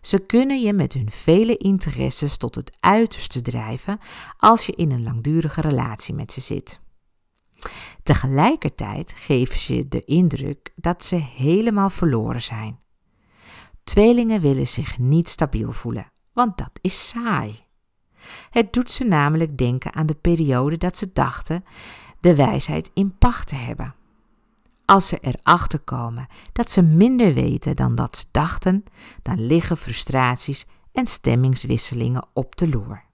Ze 0.00 0.18
kunnen 0.18 0.60
je 0.60 0.72
met 0.72 0.92
hun 0.92 1.10
vele 1.10 1.56
interesses 1.56 2.36
tot 2.36 2.54
het 2.54 2.76
uiterste 2.80 3.42
drijven 3.42 3.98
als 4.36 4.66
je 4.66 4.72
in 4.72 4.90
een 4.90 5.02
langdurige 5.02 5.60
relatie 5.60 6.14
met 6.14 6.32
ze 6.32 6.40
zit. 6.40 6.80
Tegelijkertijd 8.02 9.12
geven 9.16 9.58
ze 9.58 9.88
de 9.88 10.04
indruk 10.04 10.72
dat 10.76 11.04
ze 11.04 11.16
helemaal 11.16 11.90
verloren 11.90 12.42
zijn 12.42 12.78
Tweelingen 13.88 14.40
willen 14.40 14.66
zich 14.66 14.98
niet 14.98 15.28
stabiel 15.28 15.72
voelen, 15.72 16.12
want 16.32 16.58
dat 16.58 16.70
is 16.80 17.08
saai. 17.08 17.64
Het 18.50 18.72
doet 18.72 18.90
ze 18.90 19.04
namelijk 19.04 19.58
denken 19.58 19.94
aan 19.94 20.06
de 20.06 20.14
periode 20.14 20.76
dat 20.76 20.96
ze 20.96 21.10
dachten 21.12 21.64
de 22.20 22.34
wijsheid 22.34 22.90
in 22.94 23.18
pacht 23.18 23.48
te 23.48 23.54
hebben. 23.54 23.94
Als 24.84 25.06
ze 25.06 25.18
erachter 25.20 25.78
komen 25.78 26.26
dat 26.52 26.70
ze 26.70 26.82
minder 26.82 27.34
weten 27.34 27.76
dan 27.76 27.94
dat 27.94 28.16
ze 28.16 28.24
dachten, 28.30 28.84
dan 29.22 29.46
liggen 29.46 29.76
frustraties 29.76 30.66
en 30.92 31.06
stemmingswisselingen 31.06 32.26
op 32.32 32.56
de 32.56 32.68
loer. 32.68 33.04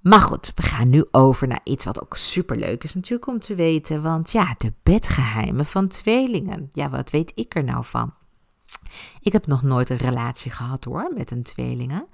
Maar 0.00 0.20
goed, 0.20 0.52
we 0.54 0.62
gaan 0.62 0.90
nu 0.90 1.06
over 1.10 1.48
naar 1.48 1.60
iets 1.64 1.84
wat 1.84 2.02
ook 2.02 2.16
superleuk 2.16 2.84
is 2.84 2.94
natuurlijk 2.94 3.26
om 3.26 3.38
te 3.38 3.54
weten. 3.54 4.02
Want 4.02 4.30
ja, 4.32 4.54
de 4.58 4.72
bedgeheimen 4.82 5.66
van 5.66 5.88
tweelingen. 5.88 6.68
Ja, 6.72 6.90
wat 6.90 7.10
weet 7.10 7.32
ik 7.34 7.54
er 7.54 7.64
nou 7.64 7.84
van? 7.84 8.20
Ik 9.20 9.32
heb 9.32 9.46
nog 9.46 9.62
nooit 9.62 9.90
een 9.90 9.96
relatie 9.96 10.50
gehad 10.50 10.84
hoor, 10.84 11.12
met 11.14 11.30
een 11.30 11.42
tweelingen. 11.42 12.06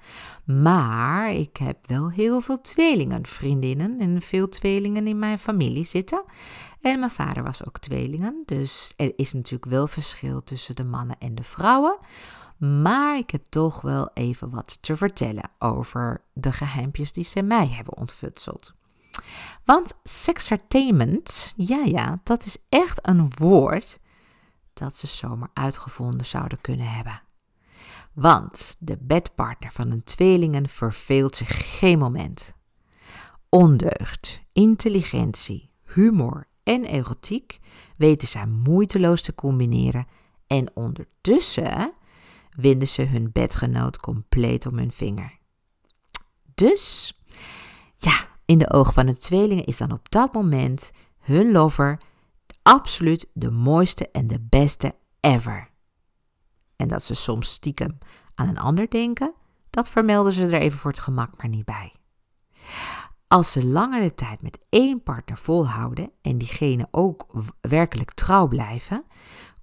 Maar 0.44 1.32
ik 1.32 1.56
heb 1.56 1.76
wel 1.86 2.10
heel 2.10 2.40
veel 2.40 2.60
tweelingen, 2.60 3.26
vriendinnen 3.26 4.00
en 4.00 4.22
veel 4.22 4.48
tweelingen 4.48 5.06
in 5.06 5.18
mijn 5.18 5.38
familie 5.38 5.84
zitten. 5.84 6.24
En 6.80 6.98
mijn 6.98 7.10
vader 7.10 7.42
was 7.42 7.66
ook 7.66 7.78
tweelingen, 7.78 8.42
dus 8.44 8.92
er 8.96 9.12
is 9.16 9.32
natuurlijk 9.32 9.70
wel 9.70 9.86
verschil 9.86 10.44
tussen 10.44 10.76
de 10.76 10.84
mannen 10.84 11.16
en 11.18 11.34
de 11.34 11.42
vrouwen. 11.42 11.98
Maar 12.58 13.18
ik 13.18 13.30
heb 13.30 13.42
toch 13.48 13.80
wel 13.80 14.10
even 14.14 14.50
wat 14.50 14.78
te 14.80 14.96
vertellen 14.96 15.50
over 15.58 16.22
de 16.32 16.52
geheimpjes 16.52 17.12
die 17.12 17.24
ze 17.24 17.42
mij 17.42 17.68
hebben 17.68 17.96
ontfutseld. 17.96 18.72
Want 19.64 19.94
sexertainment, 20.02 21.54
ja 21.56 21.82
ja, 21.84 22.20
dat 22.22 22.44
is 22.44 22.56
echt 22.68 23.08
een 23.08 23.32
woord 23.36 23.98
dat 24.78 24.94
ze 24.94 25.06
zomaar 25.06 25.50
uitgevonden 25.54 26.26
zouden 26.26 26.60
kunnen 26.60 26.92
hebben. 26.92 27.22
Want 28.12 28.76
de 28.78 28.96
bedpartner 29.00 29.72
van 29.72 29.90
een 29.90 30.04
tweelingen 30.04 30.68
verveelt 30.68 31.36
zich 31.36 31.78
geen 31.78 31.98
moment. 31.98 32.54
Ondeugd, 33.48 34.42
intelligentie, 34.52 35.70
humor 35.84 36.46
en 36.62 36.84
erotiek 36.84 37.58
weten 37.96 38.28
zij 38.28 38.46
moeiteloos 38.46 39.22
te 39.22 39.34
combineren 39.34 40.06
en 40.46 40.70
ondertussen 40.74 41.92
winden 42.56 42.88
ze 42.88 43.02
hun 43.02 43.32
bedgenoot 43.32 43.98
compleet 43.98 44.66
om 44.66 44.78
hun 44.78 44.92
vinger. 44.92 45.38
Dus, 46.54 47.18
ja, 47.96 48.26
in 48.44 48.58
de 48.58 48.70
ogen 48.70 48.92
van 48.92 49.06
de 49.06 49.16
tweelingen 49.16 49.64
is 49.64 49.76
dan 49.76 49.92
op 49.92 50.10
dat 50.10 50.32
moment 50.32 50.90
hun 51.18 51.52
lover 51.52 51.98
absoluut 52.68 53.26
de 53.32 53.50
mooiste 53.50 54.10
en 54.10 54.26
de 54.26 54.40
beste 54.40 54.94
ever. 55.20 55.70
En 56.76 56.88
dat 56.88 57.02
ze 57.02 57.14
soms 57.14 57.52
stiekem 57.52 57.98
aan 58.34 58.48
een 58.48 58.58
ander 58.58 58.90
denken, 58.90 59.34
dat 59.70 59.90
vermelden 59.90 60.32
ze 60.32 60.44
er 60.44 60.54
even 60.54 60.78
voor 60.78 60.90
het 60.90 61.00
gemak 61.00 61.36
maar 61.36 61.48
niet 61.48 61.64
bij. 61.64 61.92
Als 63.28 63.52
ze 63.52 63.64
langere 63.64 64.14
tijd 64.14 64.42
met 64.42 64.58
één 64.68 65.02
partner 65.02 65.38
volhouden 65.38 66.10
en 66.22 66.38
diegene 66.38 66.88
ook 66.90 67.26
werkelijk 67.60 68.12
trouw 68.12 68.48
blijven, 68.48 69.04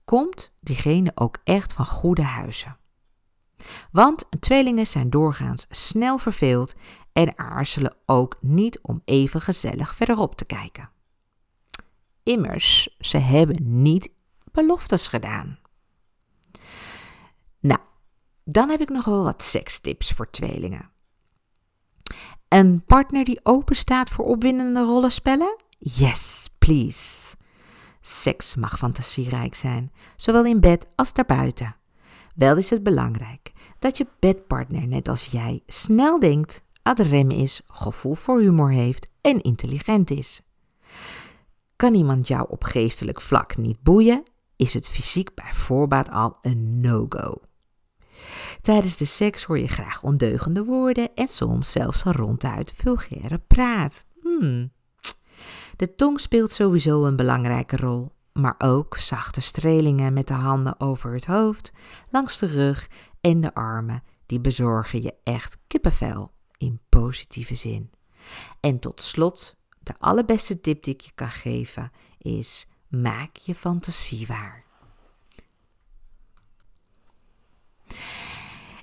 komt 0.06 0.54
diegene 0.60 1.12
ook 1.16 1.38
echt 1.44 1.74
van 1.74 1.86
goede 1.86 2.24
huizen. 2.24 2.78
Want 3.92 4.26
tweelingen 4.40 4.88
zijn 4.88 5.10
doorgaans 5.10 5.66
snel 5.70 6.18
verveeld 6.18 6.74
en 7.14 7.38
aarzelen 7.38 7.96
ook 8.06 8.38
niet 8.42 8.80
om 8.82 9.02
even 9.06 9.42
gezellig 9.42 9.96
verderop 9.96 10.36
te 10.36 10.46
kijken. 10.46 10.94
Immers, 12.26 12.96
ze 13.00 13.18
hebben 13.18 13.82
niet 13.82 14.10
beloftes 14.52 15.08
gedaan. 15.08 15.60
Nou, 17.60 17.80
dan 18.44 18.70
heb 18.70 18.82
ik 18.82 18.90
nog 18.90 19.06
wel 19.06 19.24
wat 19.24 19.44
sekstips 19.44 20.12
voor 20.12 20.30
tweelingen. 20.30 20.90
Een 22.48 22.84
partner 22.86 23.24
die 23.24 23.40
open 23.44 23.76
staat 23.76 24.10
voor 24.10 24.26
opwindende 24.26 24.82
rollenspellen? 24.82 25.56
Yes, 25.80 26.50
please. 26.58 27.36
Seks 28.02 28.56
mag 28.56 28.78
fantasierijk 28.78 29.56
zijn, 29.56 29.92
zowel 30.16 30.46
in 30.46 30.60
bed 30.60 30.88
als 30.96 31.14
daarbuiten. 31.14 31.76
Wel 32.36 32.58
is 32.58 32.70
het 32.70 32.84
belangrijk 32.84 33.54
dat 33.80 33.98
je 33.98 34.08
bedpartner, 34.20 34.88
net 34.88 35.08
als 35.08 35.26
jij, 35.26 35.64
snel 35.68 36.20
denkt, 36.20 36.62
ad 36.82 37.00
rem 37.00 37.32
is, 37.32 37.62
gevoel 37.68 38.16
voor 38.16 38.40
humor 38.40 38.72
heeft 38.72 39.10
en 39.22 39.42
intelligent 39.42 40.10
is. 40.10 40.42
Kan 41.76 41.94
iemand 41.94 42.28
jou 42.28 42.46
op 42.50 42.64
geestelijk 42.64 43.22
vlak 43.22 43.58
niet 43.58 43.82
boeien, 43.82 44.24
is 44.56 44.74
het 44.74 44.90
fysiek 44.90 45.34
bij 45.34 45.54
voorbaat 45.54 46.10
al 46.10 46.38
een 46.42 46.82
no-go. 46.82 47.42
Tijdens 48.62 48.98
de 48.98 49.06
seks 49.06 49.44
hoor 49.44 49.60
je 49.60 49.68
graag 49.68 50.04
ondeugende 50.04 50.64
woorden 50.64 51.14
en 51.16 51.28
soms 51.28 51.72
zelfs 51.72 52.04
ronduit 52.04 52.74
vulgaire 52.76 53.40
praat. 53.40 54.06
Hmm. 54.22 54.72
De 55.76 55.96
tong 55.96 56.20
speelt 56.20 56.52
sowieso 56.52 57.06
een 57.06 57.16
belangrijke 57.16 57.78
rol, 57.78 58.12
maar 58.34 58.56
ook 58.58 58.98
zachte 58.98 59.42
strelingen 59.42 60.14
met 60.14 60.28
de 60.28 60.34
handen 60.34 60.80
over 60.80 61.14
het 61.14 61.26
hoofd, 61.26 61.72
langs 62.10 62.40
de 62.40 62.46
rug 62.46 62.90
en 63.22 63.42
de 63.42 63.54
armen, 63.54 64.04
die 64.26 64.40
bezorgen 64.40 65.02
je 65.02 65.14
echt 65.24 65.58
kippenvel 65.68 66.32
in 66.58 66.80
positieve 66.90 67.56
zin. 67.56 67.92
En 68.60 68.80
tot 68.80 69.02
slot, 69.02 69.56
de 69.86 69.94
allerbeste 70.00 70.62
tip 70.62 70.84
die 70.84 70.94
ik 70.94 71.02
je 71.02 71.12
kan 71.16 71.32
geven 71.32 71.92
is: 72.18 72.68
maak 72.88 73.36
je 73.36 73.56
fantasie 73.56 74.28
waar. 74.28 74.64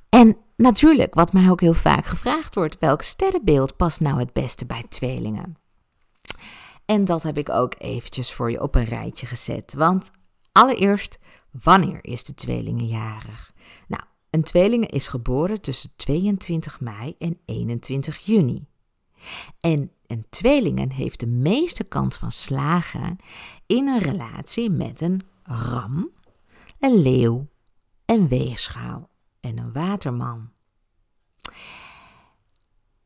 En 0.09 0.37
natuurlijk, 0.57 1.15
wat 1.15 1.33
mij 1.33 1.51
ook 1.51 1.61
heel 1.61 1.75
vaak 1.75 2.05
gevraagd 2.05 2.55
wordt, 2.55 2.79
welk 2.79 3.03
sterrenbeeld 3.03 3.77
past 3.77 4.01
nou 4.01 4.19
het 4.19 4.33
beste 4.33 4.67
bij 4.67 4.85
tweelingen? 4.89 5.57
En 6.85 7.05
dat 7.05 7.23
heb 7.23 7.39
ik 7.39 7.51
ook 7.51 7.75
eventjes 7.79 8.33
voor 8.33 8.51
je 8.51 8.61
op 8.61 8.75
een 8.75 8.85
rijtje 8.85 9.27
gezet. 9.27 9.75
Want 9.75 10.11
allereerst, 10.53 11.19
wanneer 11.51 11.99
is 12.05 12.25
de 12.25 12.35
tweelingenjarig? 12.35 13.53
Nou, 13.89 14.03
een 14.31 14.43
tweeling 14.43 14.91
is 14.91 15.09
geboren 15.09 15.61
tussen 15.61 15.93
22 15.97 16.81
mei 16.81 17.15
en 17.19 17.39
21 17.45 18.19
juni. 18.19 18.67
En 19.61 19.91
een 20.13 20.27
tweelingen 20.31 20.91
heeft 20.91 21.21
de 21.21 21.27
meeste 21.27 21.85
kans 21.85 22.17
van 22.17 22.33
slagen 22.33 23.17
in 23.67 23.89
een 23.89 23.99
relatie 23.99 24.71
met 24.71 25.01
een 25.01 25.23
ram, 25.43 26.11
een 26.79 27.03
leeuw, 27.03 27.47
een 28.05 28.29
weegschaal 28.29 29.11
en 29.41 29.59
een 29.59 29.73
waterman. 29.73 30.51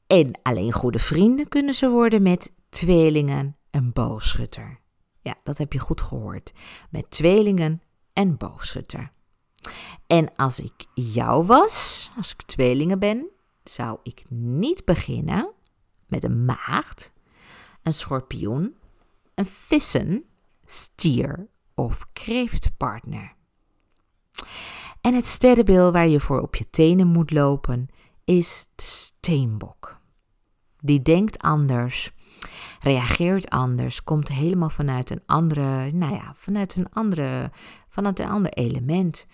En 0.07 0.41
alleen 0.43 0.73
goede 0.73 0.99
vrienden 0.99 1.49
kunnen 1.49 1.75
ze 1.75 1.89
worden 1.89 2.23
met 2.23 2.53
tweelingen 2.69 3.57
en 3.71 3.93
boogschutter. 3.93 4.81
Ja, 5.23 5.35
dat 5.43 5.59
heb 5.59 5.73
je 5.73 5.79
goed 5.79 6.01
gehoord. 6.01 6.53
Met 6.91 7.11
tweelingen 7.11 7.83
en 8.13 8.37
boogschutter. 8.37 9.13
En 10.07 10.35
als 10.35 10.61
ik 10.61 10.87
jou 10.95 11.47
was, 11.47 12.11
als 12.17 12.33
ik 12.33 12.43
tweelingen 12.43 12.99
ben, 12.99 13.29
zou 13.65 13.99
ik 14.03 14.25
niet 14.29 14.85
beginnen 14.85 15.55
met 16.07 16.25
een 16.25 16.45
maagd, 16.45 17.13
een 17.83 17.93
schorpioen, 17.93 18.77
een 19.35 19.47
vissen, 19.47 20.25
stier 20.65 21.49
of 21.75 22.05
kreeftpartner. 22.13 23.35
En 25.01 25.15
het 25.15 25.27
sterrenbeeld 25.27 25.93
waar 25.93 26.09
je 26.09 26.21
voor 26.21 26.41
op 26.41 26.55
je 26.57 26.71
tenen 26.71 27.07
moet 27.07 27.31
lopen 27.31 27.89
is 28.25 28.69
de 28.75 28.85
steenbok. 28.85 30.01
Die 30.81 31.03
denkt 31.03 31.39
anders, 31.39 32.13
reageert 32.81 33.51
anders, 33.51 34.05
komt 34.05 34.29
helemaal 34.29 34.71
vanuit 34.71 35.11
een 35.11 35.23
andere, 35.27 35.93
nou 35.93 36.15
ja, 36.15 36.33
vanuit 36.35 36.77
een 36.77 36.91
andere, 36.93 37.51
vanuit 37.89 38.19
een 38.19 38.29
ander 38.29 38.53
element. 38.53 39.27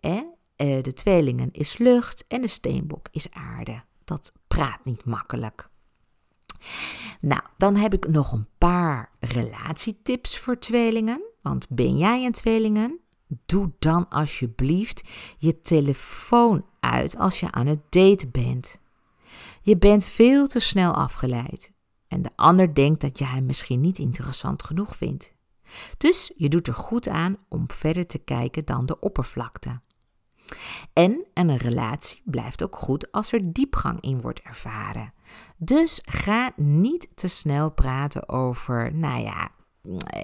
Eh? 0.00 0.20
De 0.56 0.92
tweelingen 0.94 1.52
is 1.52 1.78
lucht 1.78 2.24
en 2.28 2.40
de 2.40 2.48
steenbok 2.48 3.08
is 3.10 3.30
aarde. 3.30 3.82
Dat 4.04 4.32
praat 4.48 4.84
niet 4.84 5.04
makkelijk. 5.04 5.68
Nou, 7.20 7.40
dan 7.56 7.76
heb 7.76 7.94
ik 7.94 8.08
nog 8.08 8.32
een 8.32 8.46
paar 8.58 9.10
relatietips 9.20 10.38
voor 10.38 10.58
tweelingen. 10.58 11.22
Want 11.42 11.66
ben 11.68 11.96
jij 11.96 12.24
een 12.24 12.32
tweelingen? 12.32 12.98
Doe 13.46 13.70
dan 13.78 14.08
alsjeblieft 14.08 15.02
je 15.38 15.60
telefoon 15.60 16.64
uit 16.80 17.16
als 17.16 17.40
je 17.40 17.52
aan 17.52 17.66
het 17.66 17.80
daten 17.88 18.30
bent. 18.30 18.80
Je 19.62 19.76
bent 19.76 20.04
veel 20.04 20.46
te 20.46 20.60
snel 20.60 20.92
afgeleid 20.92 21.72
en 22.08 22.22
de 22.22 22.30
ander 22.36 22.74
denkt 22.74 23.00
dat 23.00 23.18
je 23.18 23.24
hem 23.24 23.46
misschien 23.46 23.80
niet 23.80 23.98
interessant 23.98 24.62
genoeg 24.62 24.96
vindt. 24.96 25.32
Dus 25.96 26.32
je 26.36 26.48
doet 26.48 26.66
er 26.68 26.74
goed 26.74 27.08
aan 27.08 27.36
om 27.48 27.70
verder 27.70 28.06
te 28.06 28.18
kijken 28.18 28.64
dan 28.64 28.86
de 28.86 28.98
oppervlakte. 28.98 29.80
En 30.92 31.26
een 31.34 31.56
relatie 31.56 32.22
blijft 32.24 32.62
ook 32.62 32.76
goed 32.76 33.12
als 33.12 33.32
er 33.32 33.52
diepgang 33.52 34.00
in 34.00 34.20
wordt 34.20 34.40
ervaren. 34.40 35.12
Dus 35.56 36.00
ga 36.04 36.52
niet 36.56 37.08
te 37.14 37.28
snel 37.28 37.70
praten 37.70 38.28
over, 38.28 38.94
nou 38.94 39.22
ja, 39.22 39.50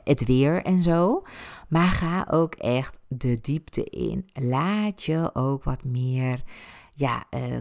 het 0.05 0.25
weer 0.25 0.63
en 0.63 0.81
zo. 0.81 1.23
Maar 1.69 1.89
ga 1.89 2.27
ook 2.31 2.55
echt 2.55 2.99
de 3.09 3.41
diepte 3.41 3.85
in. 3.85 4.29
Laat 4.33 5.03
je 5.03 5.31
ook 5.33 5.65
wat 5.65 5.85
meer 5.85 6.43
ja, 6.93 7.25
uh, 7.31 7.57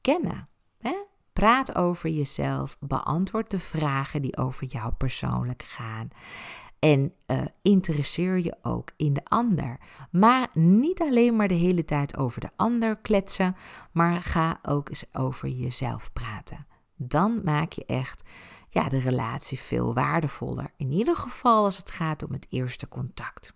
kennen. 0.00 0.48
Hè? 0.78 0.94
Praat 1.32 1.74
over 1.74 2.10
jezelf. 2.10 2.76
Beantwoord 2.80 3.50
de 3.50 3.58
vragen 3.58 4.22
die 4.22 4.36
over 4.36 4.66
jou 4.66 4.92
persoonlijk 4.92 5.62
gaan. 5.62 6.08
En 6.84 7.12
uh, 7.26 7.38
interesseer 7.62 8.38
je 8.38 8.56
ook 8.62 8.90
in 8.96 9.12
de 9.12 9.24
ander. 9.24 9.78
Maar 10.10 10.48
niet 10.54 11.00
alleen 11.00 11.36
maar 11.36 11.48
de 11.48 11.54
hele 11.54 11.84
tijd 11.84 12.16
over 12.16 12.40
de 12.40 12.50
ander 12.56 12.96
kletsen, 12.96 13.56
maar 13.92 14.22
ga 14.22 14.58
ook 14.62 14.88
eens 14.88 15.04
over 15.12 15.48
jezelf 15.48 16.12
praten. 16.12 16.66
Dan 16.96 17.40
maak 17.44 17.72
je 17.72 17.84
echt 17.86 18.22
ja, 18.68 18.88
de 18.88 18.98
relatie 18.98 19.58
veel 19.58 19.94
waardevoller. 19.94 20.70
In 20.76 20.92
ieder 20.92 21.16
geval 21.16 21.64
als 21.64 21.76
het 21.76 21.90
gaat 21.90 22.22
om 22.22 22.32
het 22.32 22.46
eerste 22.50 22.88
contact. 22.88 23.54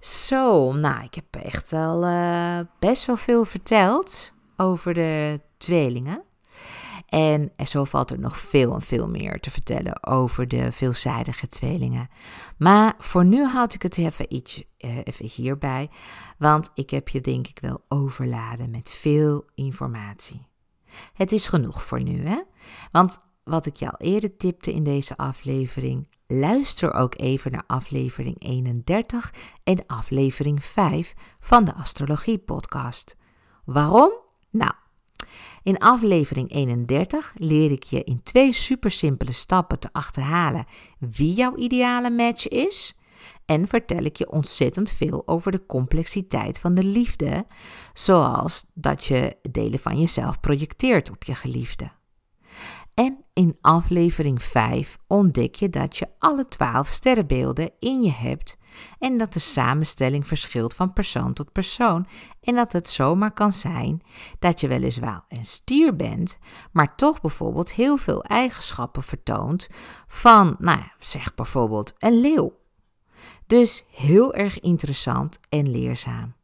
Zo, 0.00 0.72
nou, 0.72 1.04
ik 1.04 1.14
heb 1.14 1.36
echt 1.36 1.72
al 1.72 2.04
uh, 2.04 2.60
best 2.78 3.04
wel 3.04 3.16
veel 3.16 3.44
verteld 3.44 4.34
over 4.56 4.94
de 4.94 5.40
tweelingen. 5.56 6.22
En 7.08 7.52
zo 7.66 7.84
valt 7.84 8.10
er 8.10 8.18
nog 8.18 8.38
veel 8.38 8.74
en 8.74 8.82
veel 8.82 9.08
meer 9.08 9.40
te 9.40 9.50
vertellen 9.50 10.06
over 10.06 10.48
de 10.48 10.72
veelzijdige 10.72 11.46
tweelingen. 11.46 12.08
Maar 12.58 12.94
voor 12.98 13.24
nu 13.24 13.44
houd 13.44 13.74
ik 13.74 13.82
het 13.82 13.98
even, 13.98 14.34
iets, 14.34 14.64
uh, 14.78 14.98
even 15.04 15.26
hierbij, 15.26 15.90
want 16.38 16.70
ik 16.74 16.90
heb 16.90 17.08
je 17.08 17.20
denk 17.20 17.46
ik 17.46 17.58
wel 17.60 17.84
overladen 17.88 18.70
met 18.70 18.90
veel 18.90 19.44
informatie. 19.54 20.46
Het 21.12 21.32
is 21.32 21.48
genoeg 21.48 21.82
voor 21.82 22.02
nu, 22.02 22.26
hè? 22.26 22.42
Want 22.92 23.18
wat 23.44 23.66
ik 23.66 23.76
je 23.76 23.90
al 23.90 23.98
eerder 23.98 24.36
tipte 24.36 24.72
in 24.72 24.82
deze 24.82 25.16
aflevering, 25.16 26.08
luister 26.26 26.94
ook 26.94 27.18
even 27.18 27.52
naar 27.52 27.64
aflevering 27.66 28.36
31 28.38 29.34
en 29.64 29.86
aflevering 29.86 30.64
5 30.64 31.14
van 31.40 31.64
de 31.64 31.74
Astrologie 31.74 32.38
Podcast. 32.38 33.16
Waarom? 33.64 34.10
Nou, 34.50 34.72
in 35.62 35.78
aflevering 35.78 36.52
31 36.52 37.34
leer 37.36 37.70
ik 37.70 37.82
je 37.82 38.04
in 38.04 38.22
twee 38.22 38.52
super 38.52 38.90
simpele 38.90 39.32
stappen 39.32 39.78
te 39.78 39.88
achterhalen 39.92 40.66
wie 40.98 41.34
jouw 41.34 41.56
ideale 41.56 42.10
match 42.10 42.48
is. 42.48 42.96
En 43.46 43.68
vertel 43.68 44.02
ik 44.02 44.16
je 44.16 44.30
ontzettend 44.30 44.90
veel 44.90 45.22
over 45.26 45.52
de 45.52 45.66
complexiteit 45.66 46.58
van 46.58 46.74
de 46.74 46.84
liefde, 46.84 47.46
zoals 47.92 48.64
dat 48.74 49.04
je 49.04 49.36
delen 49.50 49.78
van 49.78 49.98
jezelf 49.98 50.40
projecteert 50.40 51.10
op 51.10 51.24
je 51.24 51.34
geliefde. 51.34 51.90
En 52.98 53.24
in 53.32 53.56
aflevering 53.60 54.42
5 54.42 54.98
ontdek 55.06 55.54
je 55.54 55.68
dat 55.68 55.96
je 55.96 56.06
alle 56.18 56.48
12 56.48 56.88
sterrenbeelden 56.88 57.70
in 57.78 58.02
je 58.02 58.10
hebt 58.10 58.56
en 58.98 59.18
dat 59.18 59.32
de 59.32 59.38
samenstelling 59.38 60.26
verschilt 60.26 60.74
van 60.74 60.92
persoon 60.92 61.32
tot 61.32 61.52
persoon 61.52 62.06
en 62.40 62.54
dat 62.54 62.72
het 62.72 62.88
zomaar 62.88 63.32
kan 63.32 63.52
zijn 63.52 64.02
dat 64.38 64.60
je 64.60 64.68
weliswaar 64.68 65.24
een 65.28 65.46
stier 65.46 65.96
bent, 65.96 66.38
maar 66.72 66.96
toch 66.96 67.20
bijvoorbeeld 67.20 67.72
heel 67.72 67.96
veel 67.96 68.22
eigenschappen 68.22 69.02
vertoont 69.02 69.68
van, 70.06 70.56
nou 70.58 70.78
ja, 70.78 70.92
zeg 70.98 71.34
bijvoorbeeld 71.34 71.94
een 71.98 72.20
leeuw. 72.20 72.52
Dus 73.46 73.84
heel 73.90 74.34
erg 74.34 74.60
interessant 74.60 75.38
en 75.48 75.70
leerzaam. 75.70 76.37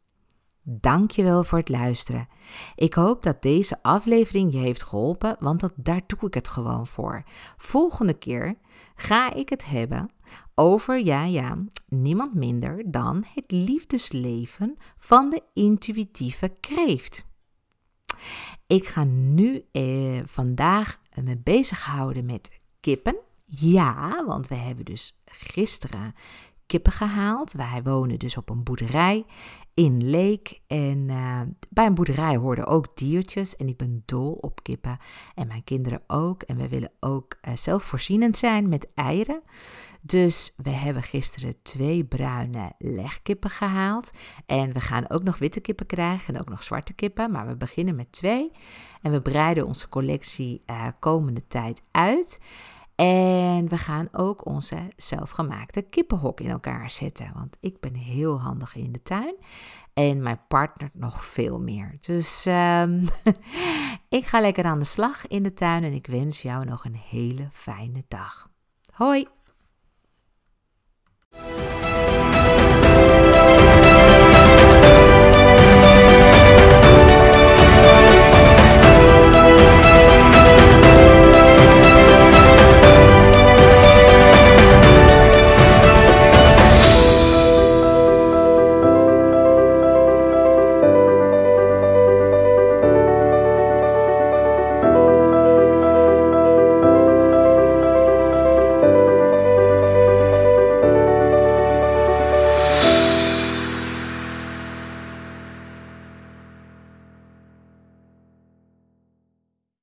Dankjewel 0.67 1.43
voor 1.43 1.57
het 1.57 1.69
luisteren. 1.69 2.27
Ik 2.75 2.93
hoop 2.93 3.23
dat 3.23 3.41
deze 3.41 3.83
aflevering 3.83 4.51
je 4.51 4.57
heeft 4.57 4.83
geholpen, 4.83 5.35
want 5.39 5.59
dat, 5.59 5.73
daar 5.75 6.01
doe 6.07 6.27
ik 6.27 6.33
het 6.33 6.47
gewoon 6.47 6.87
voor. 6.87 7.23
Volgende 7.57 8.13
keer 8.13 8.57
ga 8.95 9.33
ik 9.33 9.49
het 9.49 9.65
hebben 9.65 10.09
over, 10.55 11.05
ja 11.05 11.23
ja, 11.23 11.57
niemand 11.87 12.33
minder 12.33 12.83
dan 12.85 13.25
het 13.33 13.51
liefdesleven 13.51 14.77
van 14.97 15.29
de 15.29 15.41
intuïtieve 15.53 16.53
kreeft. 16.59 17.25
Ik 18.67 18.87
ga 18.87 19.03
nu 19.03 19.65
eh, 19.71 20.21
vandaag 20.25 20.99
me 21.23 21.37
bezighouden 21.37 22.25
met 22.25 22.61
kippen. 22.79 23.15
Ja, 23.45 24.25
want 24.25 24.47
we 24.47 24.55
hebben 24.55 24.85
dus 24.85 25.21
gisteren 25.25 26.13
kippen 26.65 26.91
gehaald. 26.91 27.51
Wij 27.51 27.81
wonen 27.83 28.19
dus 28.19 28.37
op 28.37 28.49
een 28.49 28.63
boerderij 28.63 29.25
in 29.73 30.09
Leek. 30.09 30.61
En 30.67 31.09
uh, 31.09 31.41
bij 31.69 31.85
een 31.85 31.93
boerderij 31.93 32.35
hoorden 32.35 32.65
ook 32.65 32.97
diertjes. 32.97 33.55
En 33.55 33.67
ik 33.67 33.77
ben 33.77 34.03
dol 34.05 34.31
op 34.31 34.63
kippen. 34.63 34.97
En 35.35 35.47
mijn 35.47 35.63
kinderen 35.63 36.01
ook. 36.07 36.43
En 36.43 36.57
we 36.57 36.69
willen 36.69 36.91
ook 36.99 37.37
uh, 37.41 37.55
zelfvoorzienend 37.55 38.37
zijn 38.37 38.69
met 38.69 38.87
eieren. 38.93 39.41
Dus 40.01 40.53
we 40.57 40.69
hebben 40.69 41.03
gisteren 41.03 41.61
twee 41.61 42.03
bruine 42.03 42.71
legkippen 42.77 43.49
gehaald. 43.49 44.11
En 44.45 44.73
we 44.73 44.81
gaan 44.81 45.09
ook 45.09 45.23
nog 45.23 45.37
witte 45.37 45.59
kippen 45.59 45.85
krijgen 45.85 46.33
en 46.33 46.39
ook 46.39 46.49
nog 46.49 46.63
zwarte 46.63 46.93
kippen. 46.93 47.31
Maar 47.31 47.47
we 47.47 47.55
beginnen 47.55 47.95
met 47.95 48.11
twee. 48.11 48.51
En 49.01 49.11
we 49.11 49.21
breiden 49.21 49.65
onze 49.65 49.89
collectie 49.89 50.63
uh, 50.65 50.87
komende 50.99 51.47
tijd 51.47 51.81
uit. 51.91 52.39
En 52.95 53.69
we 53.69 53.77
gaan 53.77 54.07
ook 54.11 54.45
onze 54.45 54.91
zelfgemaakte 54.95 55.81
kippenhok 55.81 56.39
in 56.39 56.49
elkaar 56.49 56.89
zetten. 56.89 57.31
Want 57.33 57.57
ik 57.59 57.79
ben 57.79 57.93
heel 57.93 58.41
handig 58.41 58.75
in 58.75 58.91
de 58.91 59.01
tuin. 59.01 59.35
En 59.93 60.21
mijn 60.21 60.39
partner 60.47 60.89
nog 60.93 61.25
veel 61.25 61.59
meer. 61.59 61.97
Dus 61.99 62.45
ehm, 62.45 63.05
ik 64.19 64.25
ga 64.25 64.41
lekker 64.41 64.65
aan 64.65 64.79
de 64.79 64.85
slag 64.85 65.27
in 65.27 65.43
de 65.43 65.53
tuin. 65.53 65.83
En 65.83 65.93
ik 65.93 66.07
wens 66.07 66.41
jou 66.41 66.65
nog 66.65 66.85
een 66.85 66.99
hele 67.09 67.47
fijne 67.51 68.03
dag. 68.07 68.49
Hoi! 68.93 69.27